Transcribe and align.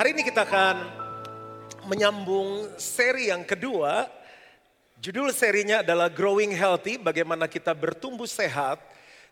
Hari 0.00 0.16
ini 0.16 0.24
kita 0.24 0.48
akan 0.48 0.80
menyambung 1.84 2.72
seri 2.80 3.28
yang 3.28 3.44
kedua. 3.44 4.08
Judul 4.96 5.28
serinya 5.28 5.84
adalah 5.84 6.08
Growing 6.08 6.56
Healthy, 6.56 6.96
bagaimana 6.96 7.44
kita 7.44 7.76
bertumbuh 7.76 8.24
sehat. 8.24 8.80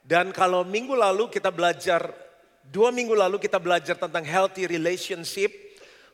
Dan 0.04 0.28
kalau 0.28 0.68
minggu 0.68 0.92
lalu 0.92 1.32
kita 1.32 1.48
belajar, 1.48 2.12
dua 2.68 2.92
minggu 2.92 3.16
lalu 3.16 3.40
kita 3.40 3.56
belajar 3.56 3.96
tentang 3.96 4.20
healthy 4.20 4.68
relationship, 4.68 5.48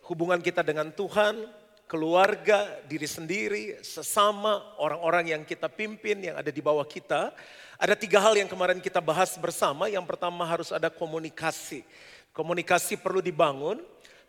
hubungan 0.06 0.38
kita 0.38 0.62
dengan 0.62 0.94
Tuhan, 0.94 1.50
keluarga, 1.90 2.78
diri 2.86 3.10
sendiri, 3.10 3.82
sesama, 3.82 4.62
orang-orang 4.78 5.34
yang 5.34 5.42
kita 5.42 5.66
pimpin, 5.66 6.30
yang 6.30 6.38
ada 6.38 6.54
di 6.54 6.62
bawah 6.62 6.86
kita. 6.86 7.34
Ada 7.74 7.98
tiga 7.98 8.22
hal 8.22 8.38
yang 8.38 8.46
kemarin 8.46 8.78
kita 8.78 9.02
bahas 9.02 9.34
bersama. 9.34 9.90
Yang 9.90 10.06
pertama 10.06 10.46
harus 10.46 10.70
ada 10.70 10.94
komunikasi. 10.94 11.82
Komunikasi 12.30 12.94
perlu 13.02 13.18
dibangun. 13.18 13.82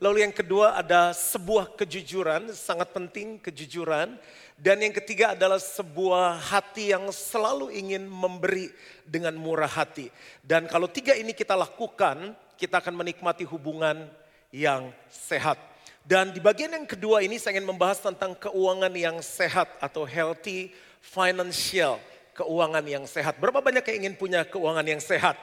Lalu 0.03 0.27
yang 0.27 0.35
kedua 0.35 0.75
ada 0.75 1.15
sebuah 1.15 1.71
kejujuran, 1.79 2.51
sangat 2.51 2.91
penting 2.91 3.39
kejujuran. 3.39 4.19
Dan 4.55 4.83
yang 4.83 4.95
ketiga 4.95 5.35
adalah 5.35 5.59
sebuah 5.59 6.39
hati 6.39 6.91
yang 6.91 7.07
selalu 7.11 7.71
ingin 7.71 8.07
memberi 8.07 8.71
dengan 9.03 9.35
murah 9.35 9.71
hati. 9.71 10.11
Dan 10.43 10.67
kalau 10.67 10.87
tiga 10.87 11.15
ini 11.15 11.31
kita 11.31 11.55
lakukan, 11.55 12.35
kita 12.55 12.79
akan 12.79 12.95
menikmati 12.95 13.43
hubungan 13.47 14.07
yang 14.51 14.91
sehat. 15.11 15.59
Dan 16.05 16.31
di 16.31 16.39
bagian 16.39 16.71
yang 16.71 16.87
kedua 16.87 17.23
ini 17.23 17.35
saya 17.39 17.59
ingin 17.59 17.67
membahas 17.67 17.99
tentang 17.99 18.35
keuangan 18.35 18.93
yang 18.95 19.17
sehat 19.19 19.67
atau 19.81 20.07
healthy 20.07 20.71
financial, 21.01 21.99
keuangan 22.35 22.83
yang 22.83 23.03
sehat. 23.07 23.35
Berapa 23.39 23.59
banyak 23.63 23.83
yang 23.89 23.97
ingin 24.05 24.15
punya 24.15 24.43
keuangan 24.47 24.85
yang 24.85 25.01
sehat? 25.03 25.35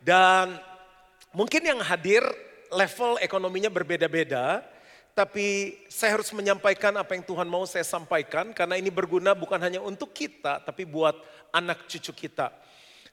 Dan 0.00 0.58
mungkin 1.36 1.62
yang 1.62 1.78
hadir 1.84 2.24
level 2.70 3.18
ekonominya 3.18 3.68
berbeda-beda, 3.70 4.62
tapi 5.12 5.76
saya 5.90 6.16
harus 6.16 6.30
menyampaikan 6.30 6.94
apa 6.96 7.18
yang 7.18 7.26
Tuhan 7.26 7.50
mau 7.50 7.66
saya 7.66 7.82
sampaikan 7.82 8.54
karena 8.54 8.78
ini 8.78 8.88
berguna 8.88 9.34
bukan 9.34 9.58
hanya 9.58 9.82
untuk 9.82 10.14
kita, 10.14 10.62
tapi 10.62 10.86
buat 10.86 11.18
anak 11.50 11.90
cucu 11.90 12.14
kita. 12.14 12.54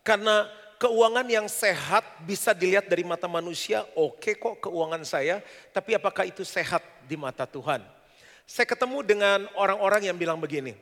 Karena 0.06 0.48
keuangan 0.78 1.26
yang 1.26 1.50
sehat 1.50 2.06
bisa 2.24 2.54
dilihat 2.54 2.86
dari 2.86 3.02
mata 3.02 3.26
manusia, 3.26 3.84
oke 3.98 4.22
okay 4.22 4.34
kok 4.38 4.70
keuangan 4.70 5.04
saya, 5.04 5.42
tapi 5.74 5.98
apakah 5.98 6.30
itu 6.30 6.46
sehat 6.46 6.86
di 7.10 7.18
mata 7.18 7.50
Tuhan? 7.50 7.82
Saya 8.48 8.64
ketemu 8.64 9.04
dengan 9.04 9.40
orang-orang 9.60 10.08
yang 10.08 10.16
bilang 10.16 10.40
begini, 10.40 10.78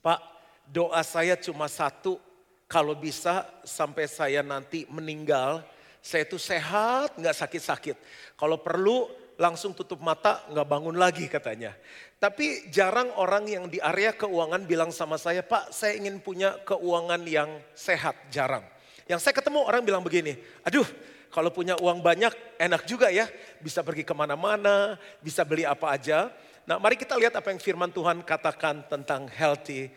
Pak, 0.00 0.22
doa 0.64 1.02
saya 1.04 1.36
cuma 1.36 1.68
satu, 1.68 2.16
kalau 2.64 2.96
bisa 2.96 3.44
sampai 3.66 4.08
saya 4.08 4.40
nanti 4.40 4.88
meninggal, 4.88 5.60
saya 6.08 6.24
itu 6.24 6.40
sehat, 6.40 7.20
nggak 7.20 7.36
sakit-sakit. 7.36 7.96
Kalau 8.32 8.56
perlu 8.56 9.12
langsung 9.36 9.76
tutup 9.76 10.00
mata, 10.00 10.40
nggak 10.48 10.64
bangun 10.64 10.96
lagi 10.96 11.28
katanya. 11.28 11.76
Tapi 12.16 12.72
jarang 12.72 13.12
orang 13.20 13.44
yang 13.44 13.68
di 13.68 13.76
area 13.76 14.16
keuangan 14.16 14.64
bilang 14.64 14.88
sama 14.88 15.20
saya, 15.20 15.44
Pak 15.44 15.68
saya 15.68 16.00
ingin 16.00 16.16
punya 16.24 16.56
keuangan 16.64 17.20
yang 17.28 17.60
sehat, 17.76 18.16
jarang. 18.32 18.64
Yang 19.04 19.20
saya 19.20 19.36
ketemu 19.36 19.68
orang 19.68 19.84
bilang 19.84 20.00
begini, 20.00 20.40
aduh 20.64 20.88
kalau 21.28 21.52
punya 21.52 21.76
uang 21.76 22.00
banyak 22.00 22.32
enak 22.56 22.88
juga 22.88 23.12
ya, 23.12 23.28
bisa 23.60 23.84
pergi 23.84 24.00
ke 24.00 24.16
mana-mana, 24.16 24.96
bisa 25.20 25.44
beli 25.44 25.68
apa 25.68 25.92
aja. 25.92 26.32
Nah 26.64 26.80
mari 26.80 26.96
kita 26.96 27.20
lihat 27.20 27.36
apa 27.36 27.52
yang 27.52 27.60
firman 27.60 27.92
Tuhan 27.92 28.24
katakan 28.24 28.80
tentang 28.88 29.28
healthy. 29.28 29.92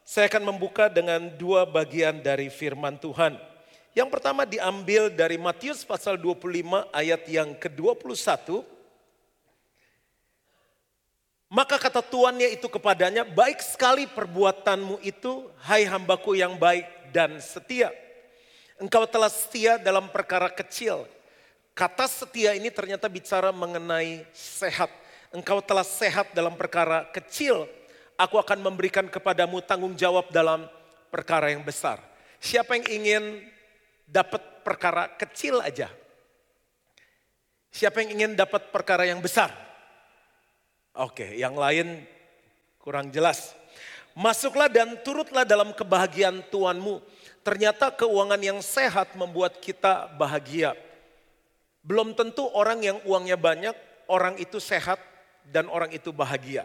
Saya 0.00 0.32
akan 0.32 0.48
membuka 0.48 0.88
dengan 0.88 1.28
dua 1.36 1.68
bagian 1.68 2.24
dari 2.24 2.48
firman 2.48 2.96
Tuhan. 2.96 3.36
Yang 3.96 4.12
pertama 4.12 4.44
diambil 4.44 5.08
dari 5.08 5.40
Matius 5.40 5.80
pasal 5.80 6.20
25 6.20 6.84
ayat 6.92 7.22
yang 7.32 7.56
ke-21. 7.56 8.60
Maka 11.48 11.80
kata 11.80 12.04
tuannya 12.04 12.52
itu 12.52 12.68
kepadanya, 12.68 13.24
baik 13.24 13.56
sekali 13.64 14.04
perbuatanmu 14.04 15.00
itu, 15.00 15.48
hai 15.64 15.88
hambaku 15.88 16.36
yang 16.36 16.60
baik 16.60 16.84
dan 17.08 17.40
setia. 17.40 17.88
Engkau 18.76 19.08
telah 19.08 19.32
setia 19.32 19.80
dalam 19.80 20.12
perkara 20.12 20.52
kecil. 20.52 21.08
Kata 21.72 22.04
setia 22.04 22.52
ini 22.52 22.68
ternyata 22.68 23.08
bicara 23.08 23.48
mengenai 23.48 24.28
sehat. 24.36 24.92
Engkau 25.32 25.64
telah 25.64 25.88
sehat 25.88 26.36
dalam 26.36 26.52
perkara 26.52 27.08
kecil. 27.16 27.64
Aku 28.20 28.36
akan 28.36 28.60
memberikan 28.60 29.08
kepadamu 29.08 29.64
tanggung 29.64 29.96
jawab 29.96 30.28
dalam 30.28 30.68
perkara 31.08 31.48
yang 31.48 31.64
besar. 31.64 31.96
Siapa 32.36 32.76
yang 32.76 32.84
ingin 32.92 33.24
dapat 34.06 34.62
perkara 34.62 35.10
kecil 35.18 35.60
aja. 35.60 35.90
Siapa 37.74 38.00
yang 38.00 38.16
ingin 38.16 38.32
dapat 38.38 38.72
perkara 38.72 39.04
yang 39.04 39.20
besar? 39.20 39.52
Oke, 40.96 41.36
yang 41.36 41.52
lain 41.58 42.08
kurang 42.80 43.12
jelas. 43.12 43.52
Masuklah 44.16 44.72
dan 44.72 44.96
turutlah 45.04 45.44
dalam 45.44 45.76
kebahagiaan 45.76 46.40
Tuanmu. 46.48 47.04
Ternyata 47.44 47.92
keuangan 47.92 48.40
yang 48.40 48.64
sehat 48.64 49.12
membuat 49.12 49.60
kita 49.60 50.08
bahagia. 50.16 50.72
Belum 51.84 52.16
tentu 52.16 52.48
orang 52.56 52.80
yang 52.80 52.98
uangnya 53.04 53.36
banyak, 53.36 53.76
orang 54.08 54.40
itu 54.40 54.56
sehat 54.56 54.98
dan 55.44 55.68
orang 55.68 55.92
itu 55.92 56.10
bahagia. 56.16 56.64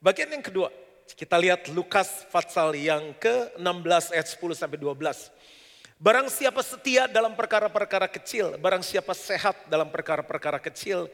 Bagian 0.00 0.32
yang 0.32 0.42
kedua, 0.42 0.72
kita 1.14 1.38
lihat 1.38 1.70
Lukas 1.70 2.26
pasal 2.32 2.74
yang 2.74 3.14
ke-16 3.20 4.16
ayat 4.16 4.26
10 4.26 4.58
sampai 4.58 4.78
12. 4.80 5.30
Barang 5.96 6.28
siapa 6.28 6.60
setia 6.60 7.08
dalam 7.08 7.32
perkara-perkara 7.32 8.04
kecil, 8.12 8.60
barang 8.60 8.84
siapa 8.84 9.16
sehat 9.16 9.56
dalam 9.72 9.88
perkara-perkara 9.88 10.60
kecil, 10.60 11.08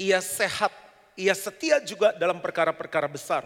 ia 0.00 0.24
sehat, 0.24 0.72
ia 1.20 1.36
setia 1.36 1.84
juga 1.84 2.16
dalam 2.16 2.40
perkara-perkara 2.40 3.12
besar. 3.12 3.44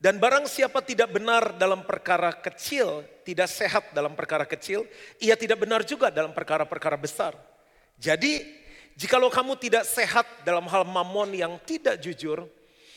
Dan 0.00 0.16
barang 0.16 0.48
siapa 0.48 0.80
tidak 0.80 1.12
benar 1.12 1.52
dalam 1.60 1.84
perkara 1.84 2.32
kecil, 2.32 3.04
tidak 3.28 3.44
sehat 3.52 3.84
dalam 3.92 4.16
perkara 4.16 4.48
kecil, 4.48 4.88
ia 5.20 5.36
tidak 5.36 5.60
benar 5.60 5.84
juga 5.84 6.08
dalam 6.08 6.32
perkara-perkara 6.32 6.96
besar. 6.96 7.36
Jadi, 8.00 8.40
jikalau 8.96 9.28
kamu 9.28 9.52
tidak 9.60 9.84
sehat 9.84 10.24
dalam 10.48 10.64
hal 10.64 10.88
mamon 10.88 11.36
yang 11.36 11.60
tidak 11.60 12.00
jujur, 12.00 12.48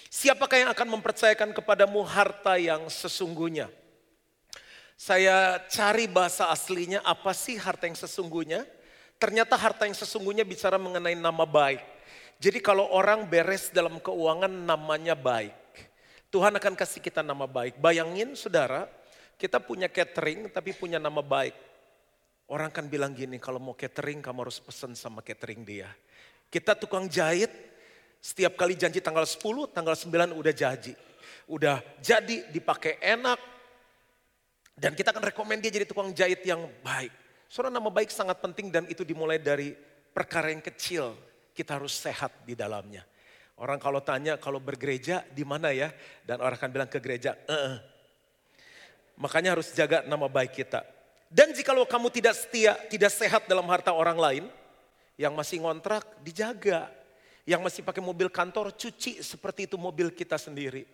siapakah 0.08 0.64
yang 0.64 0.72
akan 0.72 0.88
mempercayakan 0.88 1.52
kepadamu 1.52 2.00
harta 2.08 2.56
yang 2.56 2.88
sesungguhnya? 2.88 3.68
Saya 4.98 5.62
cari 5.70 6.10
bahasa 6.10 6.50
aslinya 6.50 7.06
apa 7.06 7.30
sih 7.30 7.54
harta 7.54 7.86
yang 7.86 7.94
sesungguhnya. 7.94 8.66
Ternyata 9.22 9.54
harta 9.54 9.86
yang 9.86 9.94
sesungguhnya 9.94 10.42
bicara 10.42 10.82
mengenai 10.82 11.14
nama 11.14 11.46
baik. 11.46 11.86
Jadi 12.42 12.58
kalau 12.66 12.90
orang 12.90 13.30
beres 13.30 13.70
dalam 13.70 14.02
keuangan 14.02 14.50
namanya 14.50 15.14
baik. 15.14 15.54
Tuhan 16.34 16.54
akan 16.58 16.74
kasih 16.74 17.02
kita 17.02 17.22
nama 17.22 17.46
baik. 17.46 17.78
Bayangin 17.78 18.34
saudara, 18.34 18.90
kita 19.38 19.62
punya 19.62 19.86
catering 19.86 20.50
tapi 20.50 20.74
punya 20.74 20.98
nama 20.98 21.22
baik. 21.22 21.54
Orang 22.50 22.74
kan 22.74 22.90
bilang 22.90 23.14
gini, 23.14 23.38
kalau 23.38 23.62
mau 23.62 23.78
catering 23.78 24.18
kamu 24.22 24.50
harus 24.50 24.58
pesan 24.58 24.98
sama 24.98 25.22
catering 25.22 25.62
dia. 25.62 25.90
Kita 26.50 26.74
tukang 26.74 27.06
jahit, 27.06 27.54
setiap 28.18 28.58
kali 28.58 28.74
janji 28.74 28.98
tanggal 28.98 29.30
10, 29.30 29.70
tanggal 29.70 29.94
9 29.94 30.34
udah 30.34 30.54
janji. 30.56 30.98
Udah 31.46 31.84
jadi, 32.00 32.48
dipakai 32.50 32.98
enak, 33.04 33.57
dan 34.78 34.94
kita 34.94 35.10
akan 35.10 35.34
rekomend 35.34 35.66
dia 35.66 35.74
jadi 35.74 35.90
tukang 35.90 36.14
jahit 36.14 36.46
yang 36.46 36.70
baik. 36.86 37.10
Saudara 37.50 37.74
nama 37.74 37.90
baik 37.90 38.14
sangat 38.14 38.38
penting 38.38 38.70
dan 38.70 38.86
itu 38.86 39.02
dimulai 39.02 39.42
dari 39.42 39.74
perkara 40.14 40.54
yang 40.54 40.62
kecil. 40.62 41.18
Kita 41.58 41.82
harus 41.82 41.98
sehat 41.98 42.46
di 42.46 42.54
dalamnya. 42.54 43.02
Orang 43.58 43.82
kalau 43.82 43.98
tanya 44.06 44.38
kalau 44.38 44.62
bergereja 44.62 45.26
di 45.34 45.42
mana 45.42 45.74
ya? 45.74 45.90
Dan 46.22 46.46
orang 46.46 46.62
akan 46.62 46.70
bilang 46.70 46.86
ke 46.86 47.02
gereja, 47.02 47.34
e 47.50 47.58
-e. 47.58 47.74
Makanya 49.18 49.58
harus 49.58 49.74
jaga 49.74 50.06
nama 50.06 50.30
baik 50.30 50.54
kita. 50.54 50.86
Dan 51.26 51.50
jika 51.58 51.74
kamu 51.74 52.14
tidak 52.14 52.38
setia, 52.38 52.78
tidak 52.86 53.10
sehat 53.10 53.50
dalam 53.50 53.66
harta 53.66 53.90
orang 53.90 54.14
lain, 54.14 54.46
yang 55.18 55.34
masih 55.34 55.58
ngontrak 55.66 56.06
dijaga. 56.22 56.94
Yang 57.50 57.62
masih 57.66 57.82
pakai 57.82 58.04
mobil 58.06 58.30
kantor 58.30 58.76
cuci 58.78 59.26
seperti 59.26 59.66
itu 59.66 59.80
mobil 59.80 60.14
kita 60.14 60.38
sendiri. 60.38 60.86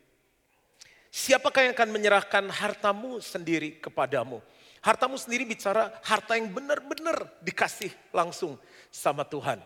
Siapakah 1.13 1.69
yang 1.69 1.77
akan 1.77 1.93
menyerahkan 1.93 2.49
hartamu 2.49 3.21
sendiri 3.21 3.77
kepadamu? 3.77 4.41
Hartamu 4.81 5.13
sendiri 5.13 5.45
bicara 5.45 5.93
harta 6.01 6.33
yang 6.33 6.49
benar-benar 6.49 7.29
dikasih 7.37 7.93
langsung 8.09 8.57
sama 8.89 9.21
Tuhan. 9.21 9.61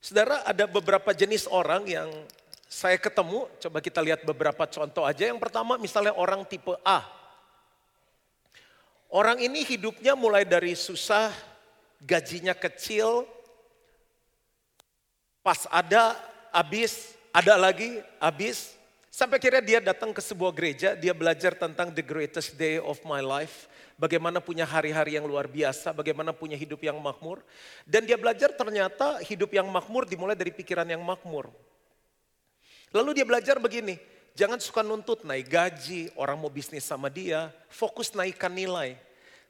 Saudara, 0.00 0.40
ada 0.48 0.64
beberapa 0.64 1.12
jenis 1.12 1.44
orang 1.52 1.84
yang 1.84 2.08
saya 2.64 2.96
ketemu, 2.96 3.44
coba 3.60 3.84
kita 3.84 4.00
lihat 4.00 4.24
beberapa 4.24 4.64
contoh 4.64 5.04
aja. 5.04 5.28
Yang 5.28 5.44
pertama 5.44 5.76
misalnya 5.76 6.16
orang 6.16 6.40
tipe 6.48 6.72
A. 6.80 7.04
Orang 9.12 9.36
ini 9.36 9.68
hidupnya 9.68 10.16
mulai 10.16 10.48
dari 10.48 10.72
susah, 10.72 11.28
gajinya 12.00 12.56
kecil, 12.56 13.28
pas 15.44 15.68
ada, 15.68 16.16
habis, 16.56 17.12
ada 17.36 17.60
lagi, 17.60 18.00
habis, 18.16 18.79
Sampai 19.10 19.42
akhirnya 19.42 19.58
dia 19.58 19.80
datang 19.82 20.14
ke 20.14 20.22
sebuah 20.22 20.54
gereja, 20.54 20.94
dia 20.94 21.10
belajar 21.10 21.58
tentang 21.58 21.90
the 21.90 22.00
greatest 22.00 22.54
day 22.54 22.78
of 22.78 22.94
my 23.02 23.18
life. 23.18 23.66
Bagaimana 23.98 24.38
punya 24.38 24.62
hari-hari 24.62 25.18
yang 25.18 25.26
luar 25.26 25.50
biasa, 25.50 25.90
bagaimana 25.90 26.30
punya 26.30 26.54
hidup 26.54 26.78
yang 26.78 26.94
makmur. 27.02 27.42
Dan 27.82 28.06
dia 28.06 28.14
belajar 28.14 28.54
ternyata 28.54 29.18
hidup 29.26 29.50
yang 29.50 29.66
makmur 29.66 30.06
dimulai 30.06 30.38
dari 30.38 30.54
pikiran 30.54 30.86
yang 30.86 31.02
makmur. 31.02 31.50
Lalu 32.94 33.18
dia 33.18 33.26
belajar 33.26 33.58
begini, 33.58 33.98
jangan 34.38 34.62
suka 34.62 34.86
nuntut 34.86 35.26
naik 35.26 35.50
gaji, 35.50 36.14
orang 36.14 36.38
mau 36.38 36.48
bisnis 36.48 36.86
sama 36.86 37.10
dia, 37.10 37.50
fokus 37.66 38.14
naikkan 38.14 38.54
nilai. 38.54 38.94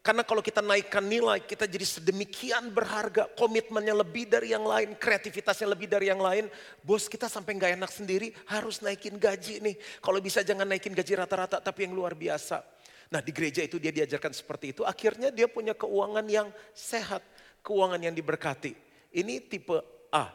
Karena 0.00 0.24
kalau 0.24 0.40
kita 0.40 0.64
naikkan 0.64 1.04
nilai, 1.04 1.44
kita 1.44 1.68
jadi 1.68 1.84
sedemikian 1.84 2.72
berharga, 2.72 3.28
komitmennya 3.36 3.92
lebih 3.92 4.32
dari 4.32 4.56
yang 4.56 4.64
lain, 4.64 4.96
kreativitasnya 4.96 5.68
lebih 5.76 5.92
dari 5.92 6.08
yang 6.08 6.24
lain. 6.24 6.48
Bos 6.80 7.04
kita 7.04 7.28
sampai 7.28 7.60
nggak 7.60 7.76
enak 7.76 7.92
sendiri, 7.92 8.32
harus 8.48 8.80
naikin 8.80 9.20
gaji 9.20 9.60
nih. 9.60 9.76
Kalau 10.00 10.16
bisa 10.24 10.40
jangan 10.40 10.64
naikin 10.64 10.96
gaji 10.96 11.20
rata-rata, 11.20 11.60
tapi 11.60 11.84
yang 11.84 11.92
luar 11.92 12.16
biasa. 12.16 12.64
Nah 13.12 13.20
di 13.20 13.28
gereja 13.28 13.60
itu 13.60 13.76
dia 13.76 13.92
diajarkan 13.92 14.32
seperti 14.32 14.72
itu, 14.72 14.88
akhirnya 14.88 15.28
dia 15.28 15.44
punya 15.52 15.76
keuangan 15.76 16.24
yang 16.32 16.48
sehat, 16.72 17.20
keuangan 17.60 18.00
yang 18.00 18.16
diberkati. 18.16 18.72
Ini 19.12 19.52
tipe 19.52 19.84
A. 20.08 20.32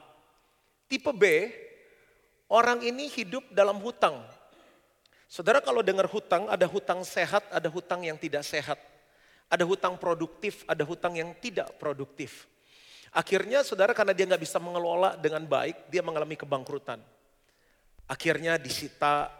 Tipe 0.85 1.09
B, 1.09 1.49
orang 2.53 2.85
ini 2.85 3.09
hidup 3.09 3.49
dalam 3.49 3.81
hutang. 3.81 4.21
Saudara 5.25 5.57
kalau 5.57 5.81
dengar 5.81 6.05
hutang, 6.05 6.45
ada 6.53 6.69
hutang 6.69 7.01
sehat, 7.01 7.49
ada 7.49 7.65
hutang 7.65 8.05
yang 8.05 8.21
tidak 8.21 8.45
sehat. 8.45 8.77
Ada 9.45 9.63
hutang 9.63 9.95
produktif, 10.01 10.65
ada 10.65 10.81
hutang 10.81 11.15
yang 11.15 11.31
tidak 11.37 11.77
produktif. 11.77 12.49
Akhirnya 13.15 13.63
saudara 13.63 13.95
karena 13.95 14.11
dia 14.11 14.27
nggak 14.27 14.43
bisa 14.43 14.59
mengelola 14.59 15.15
dengan 15.15 15.45
baik, 15.47 15.87
dia 15.87 16.03
mengalami 16.03 16.35
kebangkrutan. 16.35 16.99
Akhirnya 18.09 18.59
disita 18.59 19.31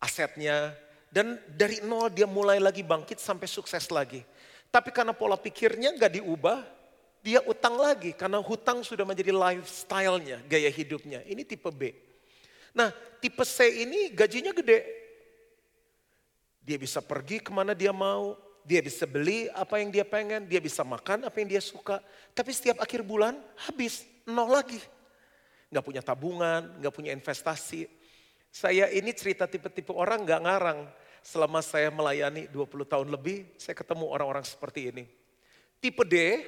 asetnya, 0.00 0.72
dan 1.12 1.36
dari 1.50 1.84
nol 1.84 2.08
dia 2.08 2.24
mulai 2.24 2.56
lagi 2.62 2.80
bangkit 2.80 3.20
sampai 3.20 3.44
sukses 3.44 3.90
lagi. 3.92 4.24
Tapi 4.72 4.88
karena 4.92 5.12
pola 5.12 5.36
pikirnya 5.36 5.92
nggak 5.96 6.20
diubah, 6.20 6.64
dia 7.20 7.44
utang 7.44 7.76
lagi 7.76 8.16
karena 8.16 8.40
hutang 8.40 8.80
sudah 8.80 9.04
menjadi 9.04 9.36
lifestyle-nya, 9.36 10.40
gaya 10.48 10.70
hidupnya. 10.72 11.20
Ini 11.28 11.42
tipe 11.44 11.68
B. 11.68 11.92
Nah 12.72 12.88
tipe 13.20 13.44
C 13.44 13.84
ini 13.84 14.12
gajinya 14.16 14.54
gede. 14.56 14.80
Dia 16.64 16.76
bisa 16.80 17.00
pergi 17.00 17.40
ke 17.40 17.48
mana 17.48 17.72
dia 17.72 17.92
mau, 17.92 18.36
dia 18.68 18.84
bisa 18.84 19.08
beli 19.08 19.48
apa 19.56 19.80
yang 19.80 19.88
dia 19.88 20.04
pengen, 20.04 20.44
dia 20.44 20.60
bisa 20.60 20.84
makan 20.84 21.24
apa 21.24 21.36
yang 21.40 21.48
dia 21.56 21.62
suka. 21.64 22.04
Tapi 22.36 22.52
setiap 22.52 22.84
akhir 22.84 23.00
bulan 23.00 23.40
habis, 23.64 24.04
nol 24.28 24.52
lagi. 24.52 24.76
Gak 25.72 25.80
punya 25.80 26.04
tabungan, 26.04 26.76
gak 26.76 26.92
punya 26.92 27.16
investasi. 27.16 27.88
Saya 28.52 28.92
ini 28.92 29.16
cerita 29.16 29.48
tipe-tipe 29.48 29.88
orang 29.96 30.20
gak 30.28 30.44
ngarang. 30.44 30.80
Selama 31.24 31.64
saya 31.64 31.88
melayani 31.88 32.44
20 32.52 32.84
tahun 32.84 33.08
lebih, 33.08 33.56
saya 33.56 33.72
ketemu 33.72 34.04
orang-orang 34.04 34.44
seperti 34.44 34.92
ini. 34.92 35.04
Tipe 35.80 36.04
D, 36.04 36.44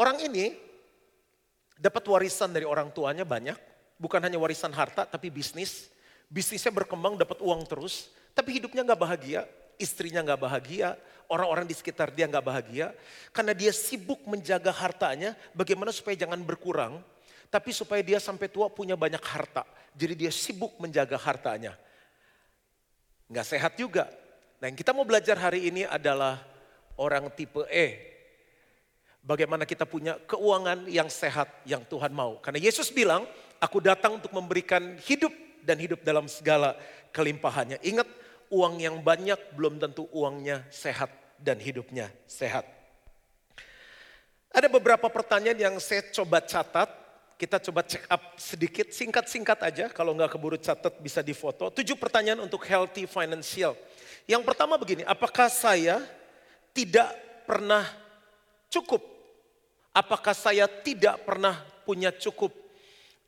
orang 0.00 0.16
ini 0.24 0.56
dapat 1.76 2.04
warisan 2.08 2.56
dari 2.56 2.64
orang 2.64 2.88
tuanya 2.88 3.28
banyak. 3.28 3.56
Bukan 4.00 4.20
hanya 4.24 4.40
warisan 4.40 4.72
harta, 4.72 5.04
tapi 5.04 5.28
bisnis. 5.28 5.92
Bisnisnya 6.32 6.72
berkembang, 6.72 7.20
dapat 7.20 7.40
uang 7.44 7.64
terus 7.68 8.12
tapi 8.36 8.60
hidupnya 8.60 8.84
nggak 8.84 9.00
bahagia, 9.00 9.48
istrinya 9.80 10.20
nggak 10.20 10.40
bahagia, 10.44 10.92
orang-orang 11.32 11.64
di 11.64 11.72
sekitar 11.72 12.12
dia 12.12 12.28
nggak 12.28 12.44
bahagia. 12.44 12.92
Karena 13.32 13.56
dia 13.56 13.72
sibuk 13.72 14.20
menjaga 14.28 14.76
hartanya, 14.76 15.32
bagaimana 15.56 15.88
supaya 15.88 16.20
jangan 16.20 16.44
berkurang. 16.44 17.00
Tapi 17.48 17.72
supaya 17.72 18.04
dia 18.04 18.20
sampai 18.20 18.52
tua 18.52 18.68
punya 18.68 18.92
banyak 18.92 19.22
harta. 19.24 19.64
Jadi 19.96 20.26
dia 20.26 20.32
sibuk 20.34 20.76
menjaga 20.76 21.16
hartanya. 21.16 21.72
Nggak 23.32 23.46
sehat 23.48 23.72
juga. 23.80 24.12
Nah 24.60 24.68
yang 24.68 24.76
kita 24.76 24.92
mau 24.92 25.08
belajar 25.08 25.40
hari 25.40 25.72
ini 25.72 25.88
adalah 25.88 26.42
orang 27.00 27.32
tipe 27.32 27.64
E. 27.72 28.12
Bagaimana 29.24 29.64
kita 29.64 29.88
punya 29.88 30.20
keuangan 30.28 30.84
yang 30.90 31.08
sehat 31.08 31.48
yang 31.64 31.82
Tuhan 31.88 32.12
mau. 32.12 32.36
Karena 32.44 32.60
Yesus 32.60 32.92
bilang, 32.92 33.24
aku 33.58 33.80
datang 33.80 34.20
untuk 34.20 34.30
memberikan 34.30 34.98
hidup 35.02 35.32
dan 35.66 35.80
hidup 35.80 36.02
dalam 36.06 36.30
segala 36.30 36.78
kelimpahannya. 37.10 37.82
Ingat, 37.82 38.06
uang 38.50 38.80
yang 38.82 39.02
banyak 39.02 39.38
belum 39.54 39.78
tentu 39.82 40.06
uangnya 40.14 40.66
sehat 40.70 41.10
dan 41.40 41.60
hidupnya 41.60 42.10
sehat. 42.24 42.64
Ada 44.56 44.72
beberapa 44.72 45.12
pertanyaan 45.12 45.58
yang 45.58 45.74
saya 45.76 46.00
coba 46.08 46.40
catat, 46.40 46.88
kita 47.36 47.60
coba 47.68 47.84
check 47.84 48.08
up 48.08 48.40
sedikit, 48.40 48.88
singkat-singkat 48.88 49.58
aja, 49.60 49.84
kalau 49.92 50.16
nggak 50.16 50.32
keburu 50.32 50.56
catat 50.56 50.96
bisa 50.96 51.20
difoto. 51.20 51.68
Tujuh 51.68 51.92
pertanyaan 52.00 52.40
untuk 52.40 52.64
healthy 52.64 53.04
financial. 53.04 53.76
Yang 54.24 54.42
pertama 54.48 54.80
begini, 54.80 55.04
apakah 55.04 55.52
saya 55.52 56.00
tidak 56.72 57.12
pernah 57.44 57.84
cukup? 58.72 59.04
Apakah 59.92 60.32
saya 60.32 60.64
tidak 60.68 61.20
pernah 61.28 61.60
punya 61.84 62.08
cukup? 62.08 62.52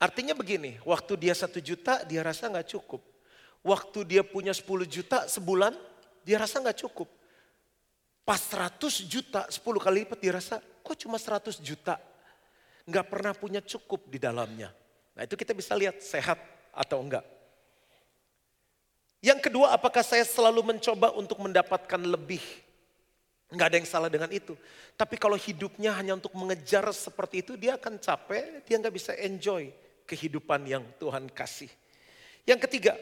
Artinya 0.00 0.32
begini, 0.32 0.81
waktu 0.87 1.12
dia 1.19 1.35
satu 1.37 1.61
juta 1.61 2.06
dia 2.09 2.25
rasa 2.25 2.49
nggak 2.49 2.73
cukup. 2.73 3.18
Waktu 3.66 4.06
dia 4.06 4.22
punya 4.22 4.55
10 4.55 4.87
juta 4.87 5.26
sebulan, 5.26 5.75
dia 6.22 6.38
rasa 6.38 6.62
nggak 6.62 6.78
cukup. 6.87 7.08
Pas 8.22 8.38
100 8.38 9.08
juta, 9.08 9.49
10 9.49 9.81
kali 9.81 10.05
lipat 10.05 10.19
dia 10.20 10.37
rasa, 10.37 10.60
kok 10.60 10.96
cuma 11.00 11.16
100 11.16 11.58
juta? 11.64 11.96
Nggak 12.84 13.06
pernah 13.08 13.32
punya 13.32 13.60
cukup 13.64 14.08
di 14.08 14.20
dalamnya. 14.20 14.69
Nah 15.16 15.22
itu 15.26 15.34
kita 15.34 15.56
bisa 15.56 15.72
lihat 15.75 15.99
sehat 16.05 16.38
atau 16.70 17.00
enggak. 17.02 17.25
Yang 19.19 19.50
kedua, 19.50 19.75
apakah 19.75 20.06
saya 20.06 20.22
selalu 20.22 20.62
mencoba 20.62 21.10
untuk 21.19 21.43
mendapatkan 21.43 21.99
lebih? 21.99 22.44
Nggak 23.49 23.66
ada 23.66 23.76
yang 23.81 23.88
salah 23.88 24.10
dengan 24.12 24.31
itu. 24.31 24.55
Tapi 24.94 25.19
kalau 25.19 25.34
hidupnya 25.34 25.96
hanya 25.96 26.14
untuk 26.14 26.31
mengejar 26.38 26.87
seperti 26.94 27.43
itu, 27.43 27.58
dia 27.58 27.75
akan 27.75 27.99
capek, 27.99 28.62
dia 28.62 28.76
nggak 28.78 28.94
bisa 28.94 29.16
enjoy 29.19 29.72
kehidupan 30.06 30.69
yang 30.69 30.84
Tuhan 31.00 31.26
kasih. 31.32 31.72
Yang 32.46 32.69
ketiga, 32.69 32.93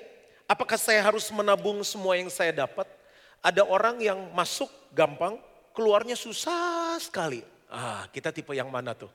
Apakah 0.46 0.78
saya 0.78 1.02
harus 1.02 1.26
menabung 1.34 1.82
semua 1.82 2.14
yang 2.14 2.30
saya 2.30 2.54
dapat? 2.54 2.86
Ada 3.42 3.66
orang 3.66 3.98
yang 3.98 4.18
masuk 4.30 4.70
gampang, 4.94 5.38
keluarnya 5.74 6.14
susah 6.14 6.98
sekali. 7.02 7.42
Ah, 7.66 8.06
kita 8.14 8.30
tipe 8.30 8.54
yang 8.54 8.70
mana 8.70 8.94
tuh? 8.94 9.10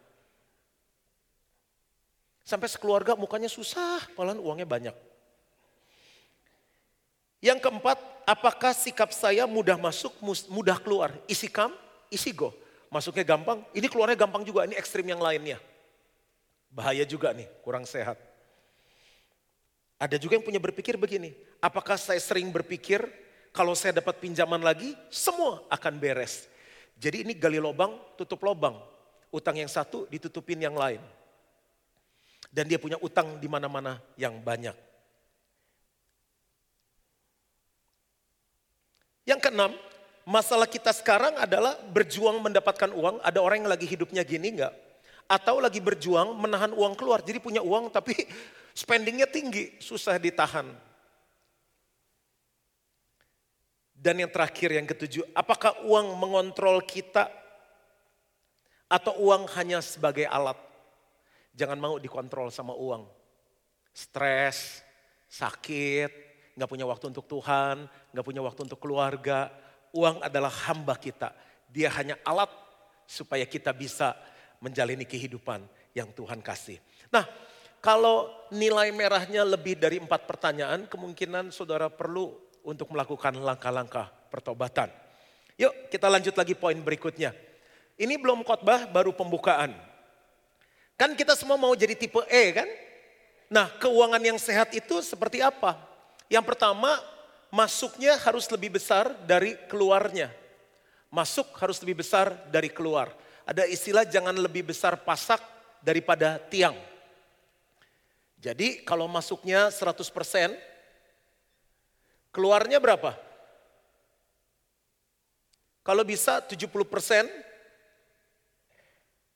Sampai 2.44 2.68
sekeluarga 2.68 3.16
mukanya 3.16 3.48
susah, 3.48 4.04
padahal 4.12 4.44
uangnya 4.44 4.68
banyak. 4.68 4.96
Yang 7.40 7.60
keempat, 7.64 7.98
apakah 8.28 8.76
sikap 8.76 9.10
saya 9.16 9.48
mudah 9.48 9.80
masuk, 9.80 10.12
mudah 10.52 10.78
keluar? 10.78 11.16
Isi 11.32 11.48
kam, 11.48 11.72
isi 12.12 12.36
go. 12.36 12.52
Masuknya 12.92 13.24
gampang, 13.24 13.64
ini 13.72 13.88
keluarnya 13.88 14.20
gampang 14.20 14.44
juga, 14.44 14.68
ini 14.68 14.76
ekstrim 14.76 15.08
yang 15.08 15.24
lainnya. 15.24 15.58
Bahaya 16.68 17.08
juga 17.08 17.32
nih, 17.32 17.48
kurang 17.64 17.88
sehat. 17.88 18.20
Ada 20.02 20.18
juga 20.18 20.34
yang 20.34 20.42
punya 20.42 20.58
berpikir 20.58 20.98
begini, 20.98 21.38
apakah 21.62 21.94
saya 21.94 22.18
sering 22.18 22.50
berpikir 22.50 23.06
kalau 23.54 23.78
saya 23.78 24.02
dapat 24.02 24.18
pinjaman 24.18 24.58
lagi, 24.58 24.98
semua 25.14 25.62
akan 25.70 26.02
beres. 26.02 26.50
Jadi 26.98 27.22
ini 27.22 27.38
gali 27.38 27.62
lubang, 27.62 27.94
tutup 28.18 28.42
lubang. 28.42 28.82
Utang 29.30 29.62
yang 29.62 29.70
satu 29.70 30.10
ditutupin 30.10 30.58
yang 30.58 30.74
lain. 30.74 31.00
Dan 32.50 32.66
dia 32.66 32.82
punya 32.82 32.98
utang 32.98 33.38
di 33.38 33.46
mana-mana 33.46 34.02
yang 34.18 34.42
banyak. 34.42 34.74
Yang 39.24 39.40
keenam, 39.46 39.72
masalah 40.26 40.66
kita 40.66 40.90
sekarang 40.98 41.38
adalah 41.38 41.78
berjuang 41.94 42.42
mendapatkan 42.42 42.90
uang. 42.90 43.22
Ada 43.22 43.38
orang 43.38 43.64
yang 43.64 43.72
lagi 43.72 43.86
hidupnya 43.86 44.26
gini 44.26 44.58
enggak? 44.58 44.74
Atau 45.30 45.62
lagi 45.62 45.78
berjuang 45.78 46.36
menahan 46.36 46.74
uang 46.74 46.98
keluar. 46.98 47.22
Jadi 47.22 47.38
punya 47.38 47.64
uang 47.64 47.94
tapi 47.94 48.18
Spendingnya 48.72 49.28
tinggi, 49.28 49.76
susah 49.84 50.16
ditahan. 50.16 50.72
Dan 54.02 54.18
yang 54.18 54.32
terakhir 54.34 54.74
yang 54.74 54.88
ketujuh, 54.90 55.22
apakah 55.38 55.78
uang 55.86 56.18
mengontrol 56.18 56.82
kita 56.82 57.30
atau 58.90 59.14
uang 59.22 59.46
hanya 59.54 59.78
sebagai 59.78 60.26
alat? 60.26 60.58
Jangan 61.54 61.78
mau 61.78 61.96
dikontrol 62.02 62.50
sama 62.50 62.74
uang. 62.74 63.06
Stres, 63.94 64.82
sakit, 65.30 66.10
nggak 66.58 66.70
punya 66.72 66.88
waktu 66.90 67.14
untuk 67.14 67.30
Tuhan, 67.30 67.86
nggak 68.10 68.26
punya 68.26 68.42
waktu 68.42 68.66
untuk 68.66 68.80
keluarga. 68.82 69.54
Uang 69.94 70.24
adalah 70.24 70.50
hamba 70.66 70.98
kita. 70.98 71.36
Dia 71.70 71.92
hanya 71.94 72.18
alat 72.26 72.50
supaya 73.06 73.44
kita 73.46 73.76
bisa 73.76 74.16
menjalani 74.64 75.04
kehidupan 75.04 75.62
yang 75.92 76.10
Tuhan 76.16 76.40
kasih. 76.40 76.80
Nah, 77.12 77.28
kalau 77.82 78.30
nilai 78.54 78.94
merahnya 78.94 79.42
lebih 79.42 79.74
dari 79.74 79.98
empat 79.98 80.30
pertanyaan, 80.30 80.86
kemungkinan 80.86 81.50
saudara 81.50 81.90
perlu 81.90 82.38
untuk 82.62 82.94
melakukan 82.94 83.34
langkah-langkah 83.42 84.14
pertobatan. 84.30 84.94
Yuk 85.58 85.90
kita 85.90 86.06
lanjut 86.06 86.38
lagi 86.38 86.54
poin 86.54 86.78
berikutnya. 86.78 87.34
Ini 87.98 88.22
belum 88.22 88.46
khotbah, 88.46 88.86
baru 88.86 89.14
pembukaan. 89.14 89.74
Kan 90.94 91.18
kita 91.18 91.34
semua 91.34 91.58
mau 91.58 91.74
jadi 91.74 91.98
tipe 91.98 92.22
E 92.30 92.54
kan? 92.54 92.70
Nah, 93.50 93.68
keuangan 93.82 94.22
yang 94.22 94.38
sehat 94.38 94.72
itu 94.78 95.02
seperti 95.02 95.42
apa? 95.42 95.76
Yang 96.30 96.54
pertama, 96.54 97.02
masuknya 97.50 98.16
harus 98.22 98.46
lebih 98.48 98.78
besar 98.78 99.12
dari 99.26 99.58
keluarnya. 99.68 100.32
Masuk 101.12 101.50
harus 101.60 101.82
lebih 101.84 102.06
besar 102.06 102.32
dari 102.48 102.72
keluar. 102.72 103.12
Ada 103.44 103.68
istilah 103.68 104.08
jangan 104.08 104.38
lebih 104.38 104.70
besar 104.70 104.96
pasak 105.02 105.44
daripada 105.84 106.40
tiang. 106.48 106.78
Jadi 108.42 108.82
kalau 108.82 109.06
masuknya 109.06 109.70
100%, 109.70 110.58
keluarnya 112.34 112.82
berapa? 112.82 113.14
Kalau 115.86 116.02
bisa 116.02 116.42
70% 116.42 116.66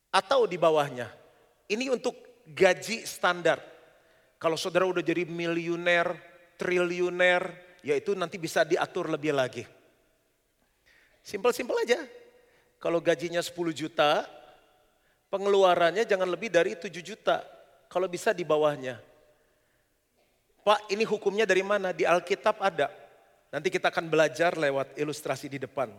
atau 0.10 0.50
di 0.50 0.58
bawahnya. 0.58 1.14
Ini 1.70 1.94
untuk 1.94 2.18
gaji 2.50 3.06
standar. 3.06 3.62
Kalau 4.42 4.58
saudara 4.58 4.90
udah 4.90 5.02
jadi 5.06 5.26
miliuner, 5.26 6.18
triliuner, 6.58 7.50
ya 7.86 7.94
itu 7.94 8.18
nanti 8.18 8.42
bisa 8.42 8.66
diatur 8.66 9.10
lebih 9.10 9.34
lagi. 9.38 9.66
Simpel-simpel 11.26 11.78
aja. 11.82 12.02
Kalau 12.82 13.02
gajinya 13.02 13.42
10 13.42 13.74
juta, 13.74 14.30
pengeluarannya 15.34 16.06
jangan 16.06 16.30
lebih 16.30 16.54
dari 16.54 16.78
7 16.78 16.90
juta. 17.02 17.55
Kalau 17.90 18.08
bisa 18.10 18.36
di 18.36 18.44
bawahnya. 18.44 19.00
Pak 20.66 20.90
ini 20.90 21.06
hukumnya 21.06 21.46
dari 21.46 21.62
mana? 21.62 21.94
Di 21.94 22.10
Alkitab 22.10 22.58
ada. 22.58 22.90
Nanti 23.54 23.70
kita 23.70 23.94
akan 23.94 24.10
belajar 24.10 24.58
lewat 24.58 24.98
ilustrasi 24.98 25.46
di 25.48 25.62
depan. 25.62 25.94